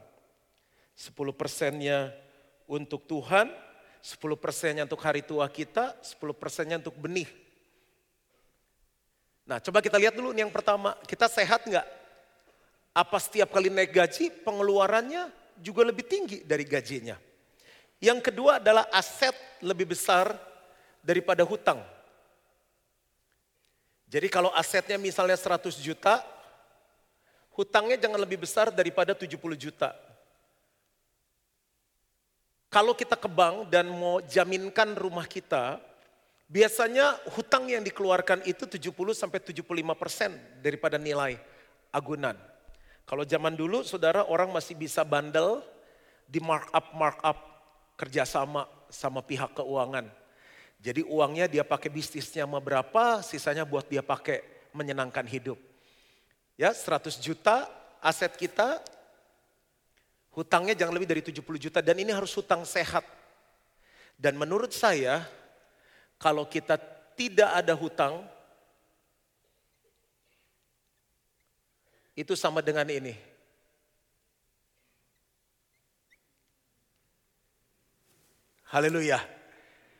10 0.97 1.13
persennya 1.37 2.11
untuk 2.67 3.07
Tuhan, 3.07 3.47
10 4.03 4.19
persennya 4.37 4.83
untuk 4.89 4.99
hari 5.05 5.23
tua 5.23 5.47
kita, 5.47 5.95
10 6.03 6.35
persennya 6.35 6.83
untuk 6.83 6.99
benih. 6.99 7.31
Nah 9.47 9.63
coba 9.63 9.79
kita 9.79 9.97
lihat 10.03 10.19
dulu 10.19 10.35
nih 10.35 10.43
yang 10.43 10.55
pertama, 10.55 10.99
kita 11.07 11.31
sehat 11.31 11.63
nggak? 11.63 11.87
Apa 12.97 13.17
setiap 13.23 13.55
kali 13.55 13.71
naik 13.71 13.95
gaji 13.95 14.33
pengeluarannya 14.43 15.31
juga 15.63 15.87
lebih 15.87 16.03
tinggi 16.09 16.43
dari 16.43 16.67
gajinya? 16.67 17.15
Yang 18.03 18.33
kedua 18.33 18.59
adalah 18.59 18.91
aset 18.91 19.37
lebih 19.63 19.95
besar 19.95 20.35
daripada 21.07 21.47
hutang. 21.47 21.79
Jadi 24.11 24.27
kalau 24.27 24.51
asetnya 24.59 24.99
misalnya 24.99 25.39
100 25.39 25.79
juta, 25.79 26.27
hutangnya 27.55 27.95
jangan 27.95 28.19
lebih 28.19 28.43
besar 28.43 28.75
daripada 28.75 29.15
70 29.15 29.39
juta. 29.55 29.95
Kalau 32.67 32.99
kita 32.99 33.15
ke 33.15 33.31
bank 33.31 33.71
dan 33.71 33.87
mau 33.87 34.19
jaminkan 34.27 34.99
rumah 34.99 35.31
kita, 35.31 35.79
biasanya 36.51 37.15
hutang 37.39 37.71
yang 37.71 37.87
dikeluarkan 37.87 38.43
itu 38.43 38.67
70 38.67 38.91
sampai 39.15 39.39
75 39.39 39.63
persen 39.95 40.35
daripada 40.59 40.99
nilai 40.99 41.39
agunan. 41.95 42.35
Kalau 43.07 43.23
zaman 43.23 43.55
dulu 43.55 43.87
saudara 43.87 44.27
orang 44.27 44.51
masih 44.51 44.75
bisa 44.75 45.07
bandel 45.07 45.63
di 46.27 46.43
markup 46.43 46.91
markup 46.99 47.39
kerjasama 47.95 48.67
sama 48.91 49.23
pihak 49.23 49.55
keuangan. 49.55 50.26
Jadi 50.77 51.03
uangnya 51.03 51.49
dia 51.49 51.65
pakai 51.65 51.89
bisnisnya 51.89 52.45
sama 52.45 52.61
berapa, 52.61 53.25
sisanya 53.25 53.65
buat 53.65 53.89
dia 53.89 54.05
pakai 54.05 54.45
menyenangkan 54.77 55.25
hidup. 55.25 55.57
Ya 56.57 56.73
100 56.73 57.17
juta 57.21 57.69
aset 58.01 58.33
kita, 58.37 58.81
hutangnya 60.37 60.77
jangan 60.77 60.95
lebih 60.95 61.09
dari 61.09 61.23
70 61.25 61.43
juta 61.57 61.81
dan 61.81 61.97
ini 61.97 62.13
harus 62.13 62.33
hutang 62.37 62.65
sehat. 62.69 63.05
Dan 64.17 64.37
menurut 64.37 64.73
saya 64.73 65.25
kalau 66.17 66.49
kita 66.49 66.81
tidak 67.17 67.51
ada 67.53 67.73
hutang, 67.77 68.25
itu 72.17 72.33
sama 72.33 72.65
dengan 72.65 72.89
ini. 72.89 73.13
Haleluya. 78.73 79.36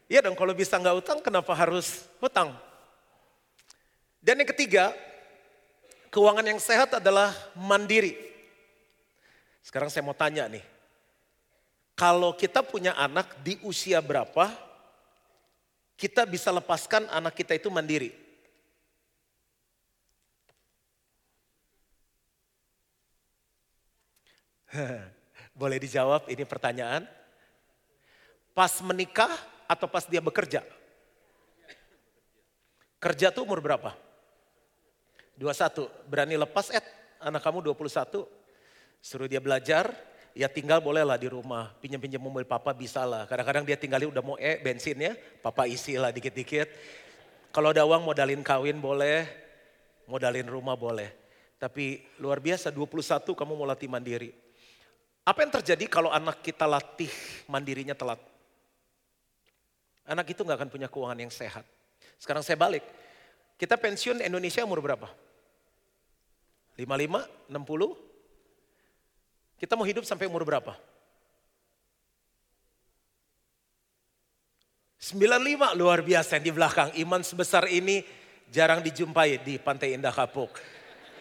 Iya 0.07 0.23
dong 0.23 0.39
kalau 0.39 0.55
bisa 0.55 0.79
nggak 0.79 1.03
utang 1.03 1.19
kenapa 1.19 1.51
harus 1.51 2.07
hutang? 2.23 2.55
Dan 4.23 4.39
yang 4.43 4.51
ketiga, 4.55 4.95
keuangan 6.15 6.47
yang 6.47 6.63
sehat 6.63 6.95
adalah 6.99 7.35
mandiri. 7.59 8.15
Sekarang 9.67 9.91
saya 9.91 10.07
mau 10.07 10.15
tanya 10.15 10.47
nih. 10.47 10.63
Kalau 11.99 12.35
kita 12.39 12.63
punya 12.63 12.95
anak 12.95 13.35
di 13.43 13.59
usia 13.67 13.99
berapa, 13.99 14.55
kita 15.99 16.23
bisa 16.23 16.55
lepaskan 16.55 17.11
anak 17.11 17.35
kita 17.35 17.59
itu 17.59 17.67
mandiri? 17.67 18.15
Boleh 25.59 25.83
dijawab 25.83 26.31
ini 26.31 26.45
pertanyaan? 26.47 27.09
Pas 28.55 28.79
menikah 28.85 29.33
atau 29.67 29.87
pas 29.91 30.07
dia 30.07 30.23
bekerja? 30.23 30.63
Kerja 32.97 33.31
tuh 33.31 33.45
umur 33.45 33.61
berapa? 33.61 33.93
21. 35.37 36.09
Berani 36.09 36.41
lepas 36.41 36.73
Ed, 36.73 36.83
anak 37.21 37.45
kamu 37.45 37.61
21. 37.71 38.25
Suruh 39.05 39.29
dia 39.29 39.39
belajar, 39.39 39.93
ya 40.33 40.49
tinggal 40.49 40.81
bolehlah 40.81 41.21
di 41.21 41.29
rumah. 41.29 41.77
Pinjam-pinjam 41.79 42.19
mobil 42.19 42.49
papa 42.49 42.73
bisa 42.73 43.05
lah. 43.05 43.29
Kadang-kadang 43.29 43.69
dia 43.69 43.77
tinggalin 43.77 44.11
udah 44.11 44.25
mau 44.25 44.37
eh 44.41 44.59
bensin 44.59 44.97
ya, 44.97 45.13
papa 45.45 45.69
isi 45.69 46.01
lah 46.01 46.11
dikit-dikit. 46.11 46.67
Kalau 47.53 47.71
ada 47.71 47.85
uang 47.85 48.05
modalin 48.05 48.41
kawin 48.41 48.81
boleh, 48.81 49.29
modalin 50.09 50.49
rumah 50.49 50.75
boleh. 50.75 51.13
Tapi 51.57 52.05
luar 52.21 52.41
biasa 52.41 52.69
21 52.69 53.33
kamu 53.33 53.53
mau 53.57 53.65
latih 53.69 53.89
mandiri. 53.89 54.33
Apa 55.25 55.43
yang 55.43 55.53
terjadi 55.59 55.85
kalau 55.89 56.13
anak 56.13 56.45
kita 56.45 56.69
latih 56.69 57.11
mandirinya 57.49 57.97
telat? 57.97 58.21
Anak 60.07 60.31
itu 60.31 60.47
nggak 60.47 60.63
akan 60.63 60.71
punya 60.71 60.87
keuangan 60.87 61.19
yang 61.19 61.35
sehat. 61.35 61.67
Sekarang 62.17 62.47
saya 62.47 62.55
balik. 62.55 62.87
Kita 63.59 63.75
pensiun 63.75 64.23
Indonesia 64.23 64.63
umur 64.63 64.79
berapa? 64.79 65.11
55, 66.79 67.51
60? 67.51 68.07
Kita 69.57 69.73
mau 69.75 69.87
hidup 69.89 70.05
sampai 70.05 70.29
umur 70.29 70.45
berapa? 70.45 70.77
95 75.01 75.79
luar 75.79 76.03
biasa 76.03 76.39
yang 76.39 76.45
di 76.45 76.53
belakang. 76.53 76.91
Iman 76.99 77.23
sebesar 77.23 77.71
ini 77.71 78.03
jarang 78.51 78.83
dijumpai 78.83 79.43
di 79.43 79.55
Pantai 79.57 79.95
Indah 79.95 80.13
Kapuk. 80.13 80.59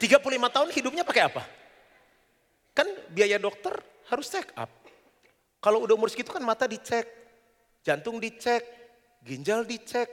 35 0.01 0.19
tahun 0.25 0.69
hidupnya 0.73 1.03
pakai 1.07 1.23
apa? 1.29 1.43
Kan 2.75 2.89
biaya 3.13 3.39
dokter 3.39 3.71
harus 4.11 4.27
check 4.27 4.51
up. 4.59 4.69
Kalau 5.63 5.87
udah 5.87 5.95
umur 5.97 6.11
segitu 6.11 6.29
kan 6.29 6.43
mata 6.43 6.67
dicek, 6.67 7.07
jantung 7.85 8.17
dicek, 8.17 8.65
ginjal 9.21 9.61
dicek, 9.61 10.09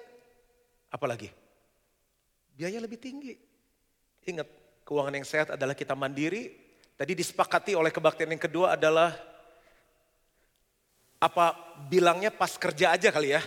apalagi 0.93 1.33
biaya 2.52 2.79
lebih 2.79 3.00
tinggi. 3.00 3.35
Ingat, 4.29 4.47
keuangan 4.87 5.17
yang 5.17 5.26
sehat 5.26 5.49
adalah 5.57 5.75
kita 5.75 5.97
mandiri. 5.97 6.52
Tadi 6.95 7.17
disepakati 7.17 7.75
oleh 7.75 7.91
kebaktian 7.91 8.31
yang 8.31 8.38
kedua 8.38 8.79
adalah 8.79 9.17
apa 11.19 11.57
bilangnya 11.91 12.31
pas 12.31 12.55
kerja 12.55 12.95
aja 12.95 13.11
kali 13.11 13.35
ya. 13.35 13.43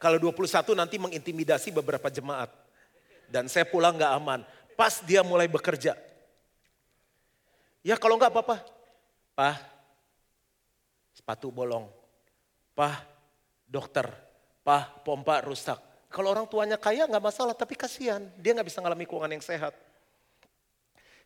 Kalau 0.00 0.16
21 0.16 0.72
nanti 0.76 0.96
mengintimidasi 0.96 1.74
beberapa 1.74 2.08
jemaat. 2.08 2.48
Dan 3.28 3.50
saya 3.50 3.66
pulang 3.68 3.96
gak 3.96 4.12
aman. 4.16 4.40
Pas 4.78 5.02
dia 5.04 5.20
mulai 5.20 5.48
bekerja. 5.48 5.96
Ya 7.84 8.00
kalau 8.00 8.16
nggak 8.16 8.32
apa-apa. 8.32 8.64
Pak, 9.36 9.56
sepatu 11.12 11.52
bolong. 11.52 11.90
Pah, 12.72 13.02
dokter. 13.68 14.08
Pah, 14.64 14.88
pompa 15.04 15.44
rusak. 15.44 15.76
Kalau 16.08 16.30
orang 16.30 16.46
tuanya 16.46 16.78
kaya 16.78 17.10
nggak 17.10 17.24
masalah, 17.24 17.52
tapi 17.52 17.74
kasihan. 17.74 18.22
Dia 18.38 18.54
nggak 18.54 18.68
bisa 18.70 18.78
ngalami 18.78 19.04
keuangan 19.04 19.32
yang 19.34 19.44
sehat. 19.44 19.74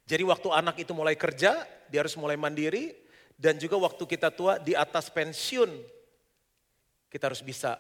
Jadi 0.08 0.24
waktu 0.24 0.48
anak 0.48 0.80
itu 0.80 0.96
mulai 0.96 1.12
kerja, 1.12 1.68
dia 1.92 1.98
harus 2.00 2.16
mulai 2.16 2.40
mandiri. 2.40 2.96
Dan 3.38 3.60
juga 3.60 3.78
waktu 3.78 4.02
kita 4.02 4.34
tua 4.34 4.58
di 4.58 4.74
atas 4.74 5.12
pensiun, 5.12 5.70
kita 7.06 7.30
harus 7.30 7.44
bisa 7.44 7.78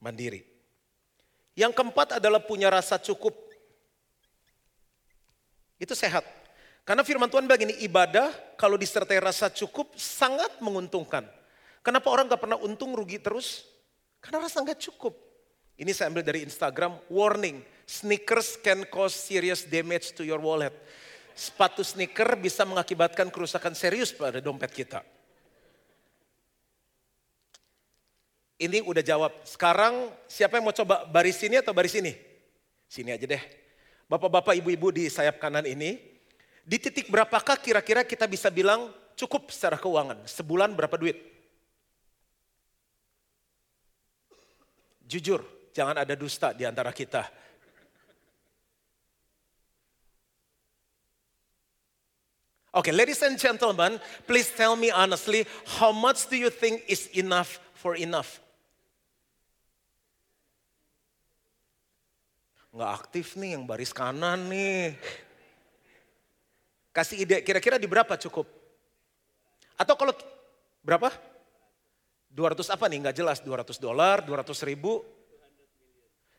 mandiri. 0.00 0.46
Yang 1.58 1.76
keempat 1.76 2.22
adalah 2.22 2.40
punya 2.40 2.72
rasa 2.72 2.96
cukup. 2.96 3.36
Itu 5.76 5.92
sehat. 5.92 6.24
Karena 6.88 7.04
firman 7.04 7.28
Tuhan 7.28 7.44
begini, 7.44 7.84
ibadah 7.84 8.32
kalau 8.56 8.80
disertai 8.80 9.20
rasa 9.20 9.52
cukup 9.52 9.92
sangat 9.98 10.56
menguntungkan. 10.64 11.39
Kenapa 11.80 12.12
orang 12.12 12.28
gak 12.28 12.44
pernah 12.44 12.60
untung 12.60 12.92
rugi 12.92 13.16
terus? 13.16 13.64
Karena 14.20 14.44
rasa 14.44 14.60
gak 14.60 14.80
cukup. 14.80 15.16
Ini 15.80 15.96
saya 15.96 16.12
ambil 16.12 16.20
dari 16.20 16.44
Instagram, 16.44 17.00
warning, 17.08 17.64
sneakers 17.88 18.60
can 18.60 18.84
cause 18.92 19.16
serious 19.16 19.64
damage 19.64 20.12
to 20.12 20.20
your 20.20 20.36
wallet. 20.36 20.76
Sepatu 21.32 21.80
sneaker 21.80 22.36
bisa 22.36 22.68
mengakibatkan 22.68 23.32
kerusakan 23.32 23.72
serius 23.72 24.12
pada 24.12 24.44
dompet 24.44 24.68
kita. 24.76 25.00
Ini 28.60 28.84
udah 28.84 29.00
jawab. 29.00 29.32
Sekarang 29.48 30.12
siapa 30.28 30.60
yang 30.60 30.68
mau 30.68 30.76
coba 30.76 31.08
baris 31.08 31.40
sini 31.40 31.56
atau 31.56 31.72
baris 31.72 31.96
ini? 31.96 32.12
Sini 32.84 33.16
aja 33.16 33.24
deh. 33.24 33.40
Bapak-bapak, 34.04 34.52
ibu-ibu 34.60 34.92
di 34.92 35.08
sayap 35.08 35.40
kanan 35.40 35.64
ini, 35.64 35.96
di 36.60 36.76
titik 36.76 37.08
berapakah 37.08 37.56
kira-kira 37.56 38.04
kita 38.04 38.28
bisa 38.28 38.52
bilang 38.52 38.92
cukup 39.16 39.48
secara 39.48 39.80
keuangan? 39.80 40.28
Sebulan 40.28 40.76
berapa 40.76 40.92
duit? 41.00 41.39
Jujur, 45.10 45.42
jangan 45.74 45.98
ada 45.98 46.14
dusta 46.14 46.54
di 46.54 46.62
antara 46.62 46.94
kita. 46.94 47.26
Okay, 52.70 52.94
ladies 52.94 53.18
and 53.26 53.34
gentlemen, 53.34 53.98
please 54.30 54.46
tell 54.54 54.78
me 54.78 54.94
honestly, 54.94 55.42
how 55.82 55.90
much 55.90 56.30
do 56.30 56.38
you 56.38 56.46
think 56.46 56.86
is 56.86 57.10
enough 57.18 57.58
for 57.74 57.98
enough? 57.98 58.38
Nggak 62.70 62.90
aktif 63.02 63.34
nih 63.34 63.58
yang 63.58 63.66
baris 63.66 63.90
kanan 63.90 64.46
nih. 64.46 64.94
Kasih 66.94 67.26
ide 67.26 67.42
kira-kira 67.42 67.82
di 67.82 67.90
berapa 67.90 68.14
cukup? 68.14 68.46
Atau 69.74 69.98
kalau 69.98 70.14
berapa? 70.86 71.10
200 72.30 72.70
apa 72.70 72.86
nih? 72.86 72.98
Nggak 73.02 73.16
jelas. 73.18 73.38
200 73.42 73.76
dolar, 73.82 74.22
200 74.22 74.66
ribu, 74.66 75.02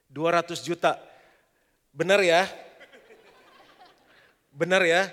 200 0.07 0.63
juta. 0.63 0.95
Benar 1.91 2.19
ya? 2.23 2.47
Benar 4.51 4.83
ya? 4.83 5.11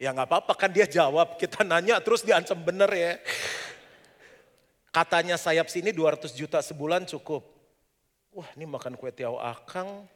Ya 0.00 0.10
nggak 0.12 0.28
apa-apa 0.28 0.52
kan 0.56 0.70
dia 0.72 0.84
jawab. 0.88 1.36
Kita 1.40 1.64
nanya 1.64 2.00
terus 2.00 2.24
diancam 2.24 2.60
benar 2.60 2.92
ya. 2.92 3.20
Katanya 4.94 5.34
sayap 5.34 5.66
sini 5.72 5.90
200 5.90 6.32
juta 6.36 6.60
sebulan 6.60 7.08
cukup. 7.08 7.42
Wah 8.34 8.48
ini 8.58 8.66
makan 8.66 8.98
kue 8.98 9.10
tiaw 9.14 9.38
akang. 9.38 10.06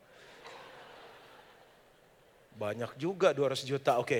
Banyak 2.59 2.99
juga 2.99 3.31
200 3.31 3.63
juta, 3.63 4.03
oke. 4.03 4.19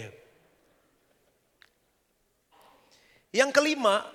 Yang 3.35 3.51
kelima, 3.51 4.07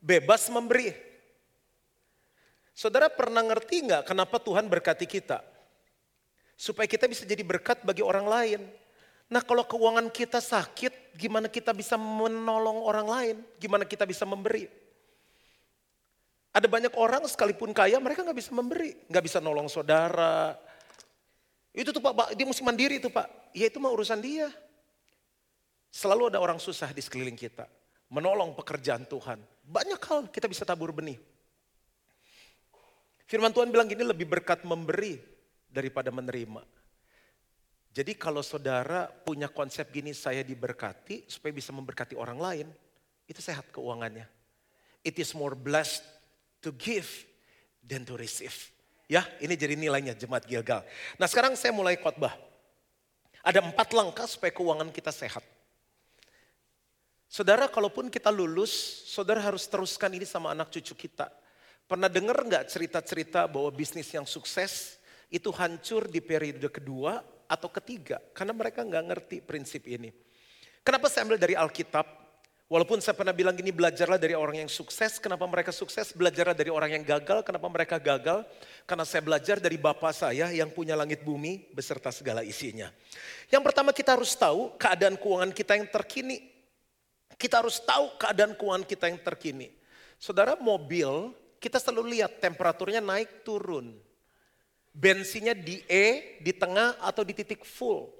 bebas 0.00 0.48
memberi. 0.48 0.96
Saudara 2.72 3.12
pernah 3.12 3.44
ngerti 3.44 3.84
nggak 3.86 4.02
kenapa 4.08 4.40
Tuhan 4.40 4.64
berkati 4.66 5.04
kita? 5.04 5.44
Supaya 6.56 6.88
kita 6.88 7.04
bisa 7.04 7.28
jadi 7.28 7.44
berkat 7.44 7.84
bagi 7.84 8.00
orang 8.00 8.24
lain. 8.24 8.60
Nah 9.30 9.44
kalau 9.44 9.62
keuangan 9.62 10.10
kita 10.10 10.40
sakit, 10.42 11.14
gimana 11.14 11.46
kita 11.46 11.70
bisa 11.76 11.94
menolong 11.94 12.82
orang 12.82 13.06
lain? 13.06 13.36
Gimana 13.60 13.84
kita 13.84 14.08
bisa 14.08 14.24
memberi? 14.26 14.66
Ada 16.50 16.66
banyak 16.66 16.98
orang 16.98 17.22
sekalipun 17.30 17.70
kaya 17.70 18.00
mereka 18.02 18.26
nggak 18.26 18.38
bisa 18.40 18.50
memberi. 18.50 18.96
Nggak 19.06 19.24
bisa 19.28 19.38
nolong 19.38 19.70
saudara. 19.70 20.58
Itu 21.70 21.94
tuh 21.94 22.02
Pak, 22.02 22.34
dia 22.34 22.42
mesti 22.42 22.64
mandiri 22.66 22.98
itu 22.98 23.06
Pak. 23.06 23.54
Ya 23.54 23.70
itu 23.70 23.78
mah 23.78 23.94
urusan 23.94 24.18
dia. 24.18 24.50
Selalu 25.94 26.34
ada 26.34 26.42
orang 26.42 26.58
susah 26.58 26.90
di 26.90 26.98
sekeliling 26.98 27.38
kita. 27.38 27.70
Menolong 28.10 28.58
pekerjaan 28.58 29.06
Tuhan. 29.06 29.38
Banyak 29.70 30.02
hal 30.02 30.26
kita 30.34 30.50
bisa 30.50 30.66
tabur 30.66 30.90
benih. 30.90 31.14
Firman 33.30 33.54
Tuhan 33.54 33.70
bilang 33.70 33.86
gini 33.86 34.02
lebih 34.02 34.26
berkat 34.26 34.66
memberi 34.66 35.14
daripada 35.70 36.10
menerima. 36.10 36.66
Jadi 37.94 38.18
kalau 38.18 38.42
saudara 38.42 39.06
punya 39.06 39.46
konsep 39.46 39.86
gini 39.94 40.10
saya 40.10 40.42
diberkati 40.42 41.30
supaya 41.30 41.54
bisa 41.54 41.70
memberkati 41.70 42.18
orang 42.18 42.38
lain, 42.42 42.66
itu 43.30 43.38
sehat 43.38 43.70
keuangannya. 43.70 44.26
It 45.06 45.14
is 45.22 45.30
more 45.38 45.54
blessed 45.54 46.02
to 46.66 46.74
give 46.74 47.06
than 47.86 48.02
to 48.02 48.18
receive. 48.18 48.54
Ya, 49.10 49.26
ini 49.38 49.54
jadi 49.54 49.74
nilainya 49.74 50.14
jemaat 50.14 50.46
Gilgal. 50.46 50.82
Nah 51.18 51.26
sekarang 51.30 51.54
saya 51.54 51.70
mulai 51.70 51.98
khotbah. 51.98 52.34
Ada 53.46 53.62
empat 53.62 53.94
langkah 53.94 54.26
supaya 54.26 54.50
keuangan 54.50 54.90
kita 54.90 55.14
sehat. 55.14 55.42
Saudara, 57.30 57.70
kalaupun 57.70 58.10
kita 58.10 58.26
lulus, 58.26 58.74
saudara 59.06 59.38
harus 59.38 59.62
teruskan 59.70 60.10
ini 60.10 60.26
sama 60.26 60.50
anak 60.50 60.66
cucu 60.74 61.06
kita. 61.06 61.30
Pernah 61.86 62.10
dengar 62.10 62.42
nggak 62.42 62.66
cerita-cerita 62.66 63.46
bahwa 63.46 63.70
bisnis 63.70 64.10
yang 64.10 64.26
sukses 64.26 64.98
itu 65.30 65.46
hancur 65.54 66.10
di 66.10 66.18
periode 66.18 66.66
kedua 66.66 67.22
atau 67.46 67.70
ketiga 67.70 68.18
karena 68.34 68.50
mereka 68.50 68.82
nggak 68.82 69.04
ngerti 69.14 69.36
prinsip 69.46 69.86
ini. 69.86 70.10
Kenapa 70.82 71.06
saya 71.06 71.30
ambil 71.30 71.38
dari 71.38 71.54
Alkitab? 71.54 72.02
Walaupun 72.66 72.98
saya 72.98 73.14
pernah 73.14 73.34
bilang 73.34 73.54
gini, 73.54 73.70
belajarlah 73.70 74.18
dari 74.18 74.34
orang 74.34 74.66
yang 74.66 74.70
sukses. 74.70 75.22
Kenapa 75.22 75.46
mereka 75.46 75.70
sukses? 75.70 76.10
Belajarlah 76.14 76.54
dari 76.54 76.70
orang 76.70 76.98
yang 76.98 77.02
gagal. 77.06 77.46
Kenapa 77.46 77.66
mereka 77.66 77.98
gagal? 77.98 78.42
Karena 78.86 79.06
saya 79.06 79.22
belajar 79.22 79.62
dari 79.62 79.78
Bapak 79.78 80.14
saya 80.14 80.50
yang 80.50 80.70
punya 80.70 80.98
langit 80.98 81.22
bumi 81.22 81.66
beserta 81.74 82.10
segala 82.10 82.42
isinya. 82.42 82.90
Yang 83.50 83.62
pertama 83.70 83.90
kita 83.94 84.18
harus 84.18 84.34
tahu 84.34 84.74
keadaan 84.78 85.14
keuangan 85.14 85.50
kita 85.54 85.78
yang 85.78 85.86
terkini. 85.90 86.49
Kita 87.40 87.64
harus 87.64 87.80
tahu 87.80 88.20
keadaan 88.20 88.52
keuangan 88.52 88.84
kita 88.84 89.08
yang 89.08 89.16
terkini. 89.24 89.72
Saudara 90.20 90.52
mobil, 90.60 91.32
kita 91.56 91.80
selalu 91.80 92.20
lihat 92.20 92.36
temperaturnya 92.36 93.00
naik 93.00 93.40
turun 93.40 93.96
bensinnya 94.90 95.54
di 95.54 95.82
E, 95.86 96.38
di 96.42 96.50
tengah 96.50 96.98
atau 96.98 97.22
di 97.22 97.32
titik 97.34 97.62
full. 97.62 98.10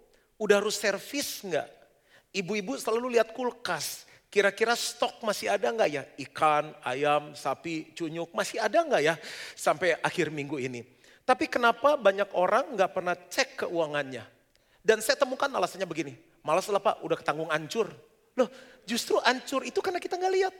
Udah 0.41 0.63
harus 0.63 0.79
servis 0.79 1.45
nggak? 1.45 1.69
Ibu-ibu 2.33 2.79
selalu 2.79 3.19
lihat 3.19 3.35
kulkas. 3.35 4.09
Kira-kira 4.31 4.79
stok 4.79 5.27
masih 5.27 5.51
ada 5.51 5.67
nggak 5.75 5.91
ya? 5.91 6.03
Ikan, 6.15 6.71
ayam, 6.87 7.35
sapi, 7.35 7.91
cunyuk 7.99 8.31
masih 8.31 8.63
ada 8.63 8.79
nggak 8.87 9.03
ya 9.03 9.15
sampai 9.59 9.99
akhir 9.99 10.31
minggu 10.31 10.57
ini? 10.63 10.87
Tapi 11.27 11.51
kenapa 11.51 11.99
banyak 11.99 12.31
orang 12.39 12.79
nggak 12.79 12.91
pernah 12.95 13.19
cek 13.19 13.67
keuangannya? 13.67 14.23
Dan 14.81 15.03
saya 15.05 15.19
temukan 15.19 15.51
alasannya 15.51 15.85
begini, 15.85 16.17
malas 16.41 16.65
lah 16.71 16.81
pak 16.81 17.03
udah 17.05 17.19
ketanggung 17.19 17.51
ancur. 17.51 17.91
Loh 18.39 18.49
justru 18.87 19.19
ancur 19.23 19.63
itu 19.67 19.79
karena 19.79 19.99
kita 19.99 20.19
nggak 20.19 20.35
lihat. 20.35 20.55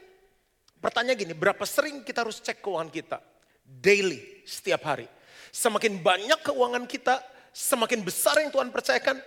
Pertanyaan 0.81 1.17
gini, 1.19 1.33
berapa 1.37 1.61
sering 1.61 2.01
kita 2.01 2.25
harus 2.25 2.41
cek 2.41 2.57
keuangan 2.57 2.89
kita? 2.89 3.21
Daily, 3.61 4.41
setiap 4.49 4.81
hari. 4.89 5.05
Semakin 5.53 6.01
banyak 6.01 6.41
keuangan 6.41 6.89
kita, 6.89 7.21
semakin 7.53 8.01
besar 8.01 8.41
yang 8.41 8.49
Tuhan 8.49 8.73
percayakan 8.73 9.21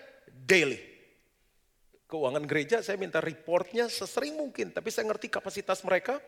daily. 0.44 0.82
Keuangan 2.10 2.42
gereja 2.42 2.82
saya 2.82 2.98
minta 2.98 3.22
reportnya 3.22 3.86
sesering 3.86 4.34
mungkin, 4.34 4.74
tapi 4.74 4.90
saya 4.90 5.06
ngerti 5.06 5.30
kapasitas 5.30 5.78
mereka 5.86 6.18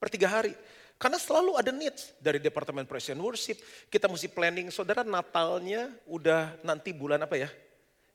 per 0.00 0.08
tiga 0.08 0.32
hari. 0.32 0.56
Karena 0.98 1.14
selalu 1.20 1.54
ada 1.54 1.70
needs 1.70 2.10
dari 2.18 2.42
Departemen 2.42 2.82
Praise 2.82 3.14
and 3.14 3.22
Worship. 3.22 3.60
Kita 3.86 4.10
mesti 4.10 4.26
planning, 4.26 4.72
saudara 4.74 5.06
Natalnya 5.06 5.94
udah 6.10 6.58
nanti 6.66 6.90
bulan 6.90 7.22
apa 7.22 7.38
ya? 7.38 7.46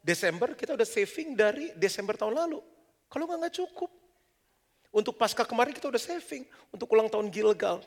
Desember 0.03 0.51
kita 0.51 0.75
udah 0.75 0.83
saving 0.83 1.31
dari 1.31 1.71
Desember 1.79 2.19
tahun 2.19 2.35
lalu. 2.35 2.72
Kalau 3.13 3.29
nggak 3.29 3.39
nggak 3.45 3.55
cukup. 3.61 3.91
Untuk 4.89 5.13
pasca 5.21 5.45
kemarin 5.45 5.69
kita 5.69 5.85
udah 5.85 6.01
saving. 6.01 6.49
Untuk 6.73 6.89
ulang 6.89 7.13
tahun 7.13 7.29
Gilgal. 7.29 7.85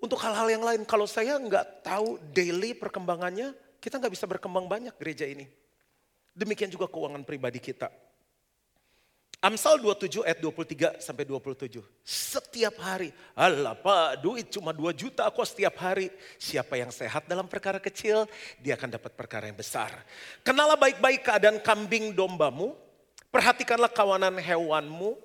Untuk 0.00 0.16
hal-hal 0.24 0.48
yang 0.48 0.64
lain, 0.64 0.88
kalau 0.88 1.04
saya 1.04 1.36
nggak 1.36 1.84
tahu 1.84 2.16
daily 2.32 2.72
perkembangannya, 2.72 3.52
kita 3.76 4.00
nggak 4.00 4.12
bisa 4.16 4.24
berkembang 4.24 4.64
banyak 4.64 4.96
gereja 4.96 5.28
ini. 5.28 5.44
Demikian 6.32 6.72
juga 6.72 6.88
keuangan 6.88 7.22
pribadi 7.28 7.60
kita. 7.60 7.92
Amsal 9.42 9.82
27 9.82 10.22
ayat 10.22 10.38
23 10.38 11.02
sampai 11.02 11.26
27. 11.26 11.82
Setiap 12.06 12.78
hari, 12.78 13.10
Allah 13.34 13.74
pak 13.74 14.22
duit 14.22 14.46
cuma 14.54 14.70
2 14.70 14.94
juta 14.94 15.26
kok 15.26 15.42
setiap 15.42 15.82
hari. 15.82 16.14
Siapa 16.38 16.78
yang 16.78 16.94
sehat 16.94 17.26
dalam 17.26 17.50
perkara 17.50 17.82
kecil, 17.82 18.30
dia 18.62 18.78
akan 18.78 18.94
dapat 18.94 19.12
perkara 19.18 19.50
yang 19.50 19.58
besar. 19.58 19.90
Kenalah 20.46 20.78
baik-baik 20.78 21.26
keadaan 21.26 21.58
kambing 21.58 22.14
dombamu, 22.14 22.78
perhatikanlah 23.32 23.88
kawanan 23.88 24.36
hewanmu, 24.36 25.16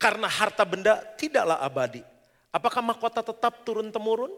karena 0.00 0.26
harta 0.26 0.64
benda 0.66 0.98
tidaklah 1.14 1.60
abadi. 1.62 2.02
Apakah 2.50 2.82
mahkota 2.82 3.22
tetap 3.22 3.62
turun-temurun? 3.62 4.34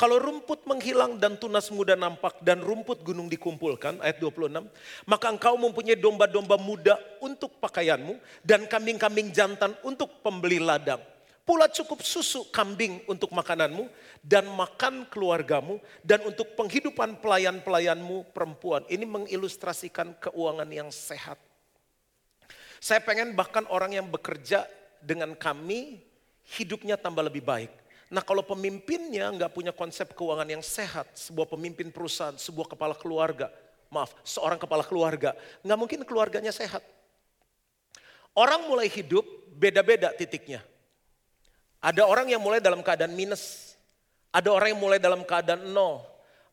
Kalau 0.00 0.16
rumput 0.16 0.64
menghilang 0.64 1.20
dan 1.20 1.36
tunas 1.36 1.68
muda 1.68 1.92
nampak 1.92 2.40
dan 2.40 2.64
rumput 2.64 3.04
gunung 3.04 3.28
dikumpulkan, 3.28 4.00
ayat 4.00 4.16
26, 4.16 4.64
maka 5.04 5.26
engkau 5.28 5.60
mempunyai 5.60 6.00
domba-domba 6.00 6.56
muda 6.56 6.96
untuk 7.20 7.60
pakaianmu 7.60 8.16
dan 8.40 8.64
kambing-kambing 8.64 9.28
jantan 9.28 9.76
untuk 9.84 10.24
pembeli 10.24 10.56
ladang. 10.56 11.04
Pula 11.44 11.68
cukup 11.68 12.00
susu 12.00 12.48
kambing 12.48 13.04
untuk 13.12 13.28
makananmu 13.36 13.92
dan 14.24 14.48
makan 14.48 15.04
keluargamu 15.12 15.76
dan 16.00 16.24
untuk 16.24 16.56
penghidupan 16.56 17.20
pelayan-pelayanmu 17.20 18.32
perempuan. 18.32 18.88
Ini 18.88 19.04
mengilustrasikan 19.04 20.16
keuangan 20.16 20.70
yang 20.72 20.88
sehat. 20.88 21.49
Saya 22.80 23.04
pengen 23.04 23.36
bahkan 23.36 23.68
orang 23.68 23.92
yang 23.92 24.08
bekerja 24.08 24.64
dengan 25.04 25.36
kami 25.36 26.00
hidupnya 26.56 26.96
tambah 26.96 27.20
lebih 27.20 27.44
baik. 27.44 27.70
Nah 28.10 28.24
kalau 28.26 28.42
pemimpinnya 28.42 29.30
nggak 29.30 29.54
punya 29.54 29.70
konsep 29.70 30.16
keuangan 30.18 30.48
yang 30.48 30.64
sehat, 30.64 31.14
sebuah 31.14 31.46
pemimpin 31.46 31.94
perusahaan, 31.94 32.34
sebuah 32.34 32.74
kepala 32.74 32.98
keluarga, 32.98 33.52
maaf, 33.86 34.10
seorang 34.26 34.58
kepala 34.58 34.82
keluarga, 34.82 35.36
nggak 35.62 35.78
mungkin 35.78 36.00
keluarganya 36.02 36.50
sehat. 36.50 36.82
Orang 38.34 38.66
mulai 38.66 38.90
hidup 38.90 39.22
beda-beda 39.54 40.10
titiknya. 40.10 40.64
Ada 41.78 42.02
orang 42.02 42.28
yang 42.34 42.42
mulai 42.42 42.58
dalam 42.58 42.82
keadaan 42.82 43.14
minus. 43.14 43.76
Ada 44.34 44.50
orang 44.50 44.74
yang 44.74 44.82
mulai 44.82 44.98
dalam 44.98 45.22
keadaan 45.22 45.70
nol. 45.70 46.02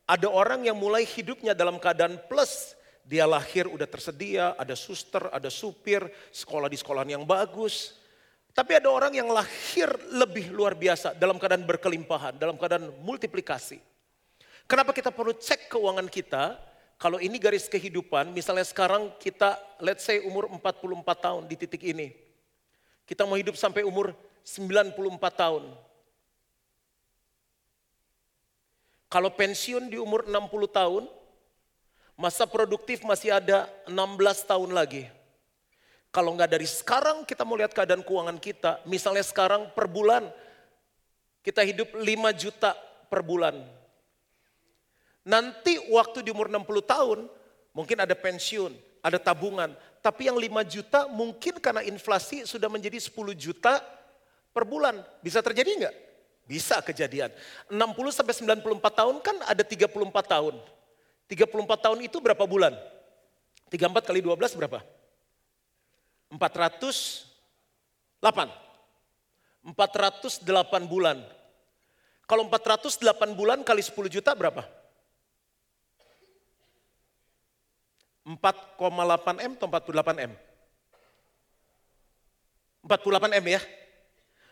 Ada 0.06 0.30
orang 0.30 0.66
yang 0.66 0.78
mulai 0.78 1.04
hidupnya 1.04 1.58
dalam 1.58 1.82
keadaan 1.82 2.22
plus. 2.30 2.77
Dia 3.08 3.24
lahir 3.24 3.72
udah 3.72 3.88
tersedia, 3.88 4.52
ada 4.60 4.76
suster, 4.76 5.32
ada 5.32 5.48
supir, 5.48 6.04
sekolah 6.36 6.67
di 6.67 6.76
sekolah 6.76 7.08
yang 7.08 7.24
bagus. 7.24 7.96
Tapi 8.52 8.76
ada 8.76 8.91
orang 8.91 9.15
yang 9.15 9.32
lahir 9.32 9.88
lebih 10.12 10.52
luar 10.52 10.76
biasa 10.76 11.15
dalam 11.15 11.39
keadaan 11.39 11.63
berkelimpahan, 11.63 12.36
dalam 12.36 12.60
keadaan 12.60 12.91
multiplikasi. 13.00 13.80
Kenapa 14.67 14.91
kita 14.91 15.15
perlu 15.15 15.32
cek 15.32 15.72
keuangan 15.72 16.12
kita? 16.12 16.60
Kalau 17.00 17.24
ini 17.24 17.39
garis 17.39 17.72
kehidupan, 17.72 18.36
misalnya 18.36 18.67
sekarang 18.67 19.15
kita 19.22 19.56
let's 19.80 20.04
say 20.04 20.20
umur 20.28 20.52
44 20.52 21.00
tahun 21.15 21.43
di 21.48 21.56
titik 21.56 21.88
ini. 21.88 22.12
Kita 23.08 23.24
mau 23.24 23.39
hidup 23.39 23.56
sampai 23.56 23.88
umur 23.88 24.12
94 24.43 25.00
tahun. 25.32 25.63
Kalau 29.08 29.32
pensiun 29.32 29.88
di 29.88 29.96
umur 29.96 30.28
60 30.28 30.67
tahun, 30.67 31.08
masa 32.18 32.50
produktif 32.50 33.06
masih 33.06 33.30
ada 33.30 33.70
16 33.86 33.94
tahun 34.50 34.74
lagi. 34.74 35.06
Kalau 36.10 36.34
nggak 36.34 36.50
dari 36.50 36.66
sekarang 36.66 37.22
kita 37.24 37.46
mau 37.46 37.54
lihat 37.54 37.78
keadaan 37.78 38.02
keuangan 38.02 38.42
kita, 38.42 38.82
misalnya 38.90 39.22
sekarang 39.22 39.70
per 39.78 39.86
bulan 39.86 40.26
kita 41.46 41.62
hidup 41.62 41.94
5 41.94 42.04
juta 42.34 42.74
per 43.08 43.22
bulan. 43.22 43.54
Nanti 45.22 45.78
waktu 45.94 46.26
di 46.26 46.34
umur 46.34 46.50
60 46.50 46.66
tahun 46.84 47.20
mungkin 47.78 47.98
ada 48.02 48.18
pensiun, 48.18 48.74
ada 49.06 49.22
tabungan. 49.22 49.78
Tapi 50.02 50.32
yang 50.32 50.42
5 50.42 50.64
juta 50.66 51.06
mungkin 51.06 51.62
karena 51.62 51.86
inflasi 51.86 52.50
sudah 52.50 52.66
menjadi 52.72 52.98
10 52.98 53.14
juta 53.38 53.78
per 54.50 54.66
bulan. 54.66 55.06
Bisa 55.22 55.46
terjadi 55.46 55.86
nggak? 55.86 55.96
Bisa 56.48 56.82
kejadian. 56.82 57.30
60 57.70 57.78
sampai 58.10 58.34
94 58.34 59.00
tahun 59.04 59.16
kan 59.22 59.36
ada 59.46 59.62
34 59.62 59.94
tahun. 60.26 60.56
34 61.28 61.84
tahun 61.84 62.00
itu 62.08 62.24
berapa 62.24 62.48
bulan? 62.48 62.72
34 63.68 64.08
kali 64.08 64.24
12 64.24 64.56
berapa? 64.56 64.80
408. 66.32 68.48
408 69.68 70.88
bulan. 70.88 71.20
Kalau 72.28 72.44
408 72.48 73.36
bulan 73.36 73.63
kali 73.63 73.82
10 73.84 74.08
juta 74.08 74.32
berapa? 74.36 74.63
4,8 78.28 79.40
M 79.40 79.56
atau 79.56 79.68
48 79.72 80.28
M? 80.28 80.32
48 82.84 83.40
M 83.40 83.46
ya. 83.48 83.62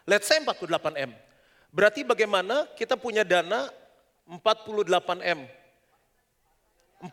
Let's 0.07 0.27
say 0.27 0.39
48 0.39 0.95
M. 0.95 1.11
Berarti 1.75 2.07
bagaimana 2.07 2.71
kita 2.79 2.95
punya 2.95 3.27
dana 3.27 3.67
48 4.27 5.19
M. 5.19 5.43
4, 7.03 7.11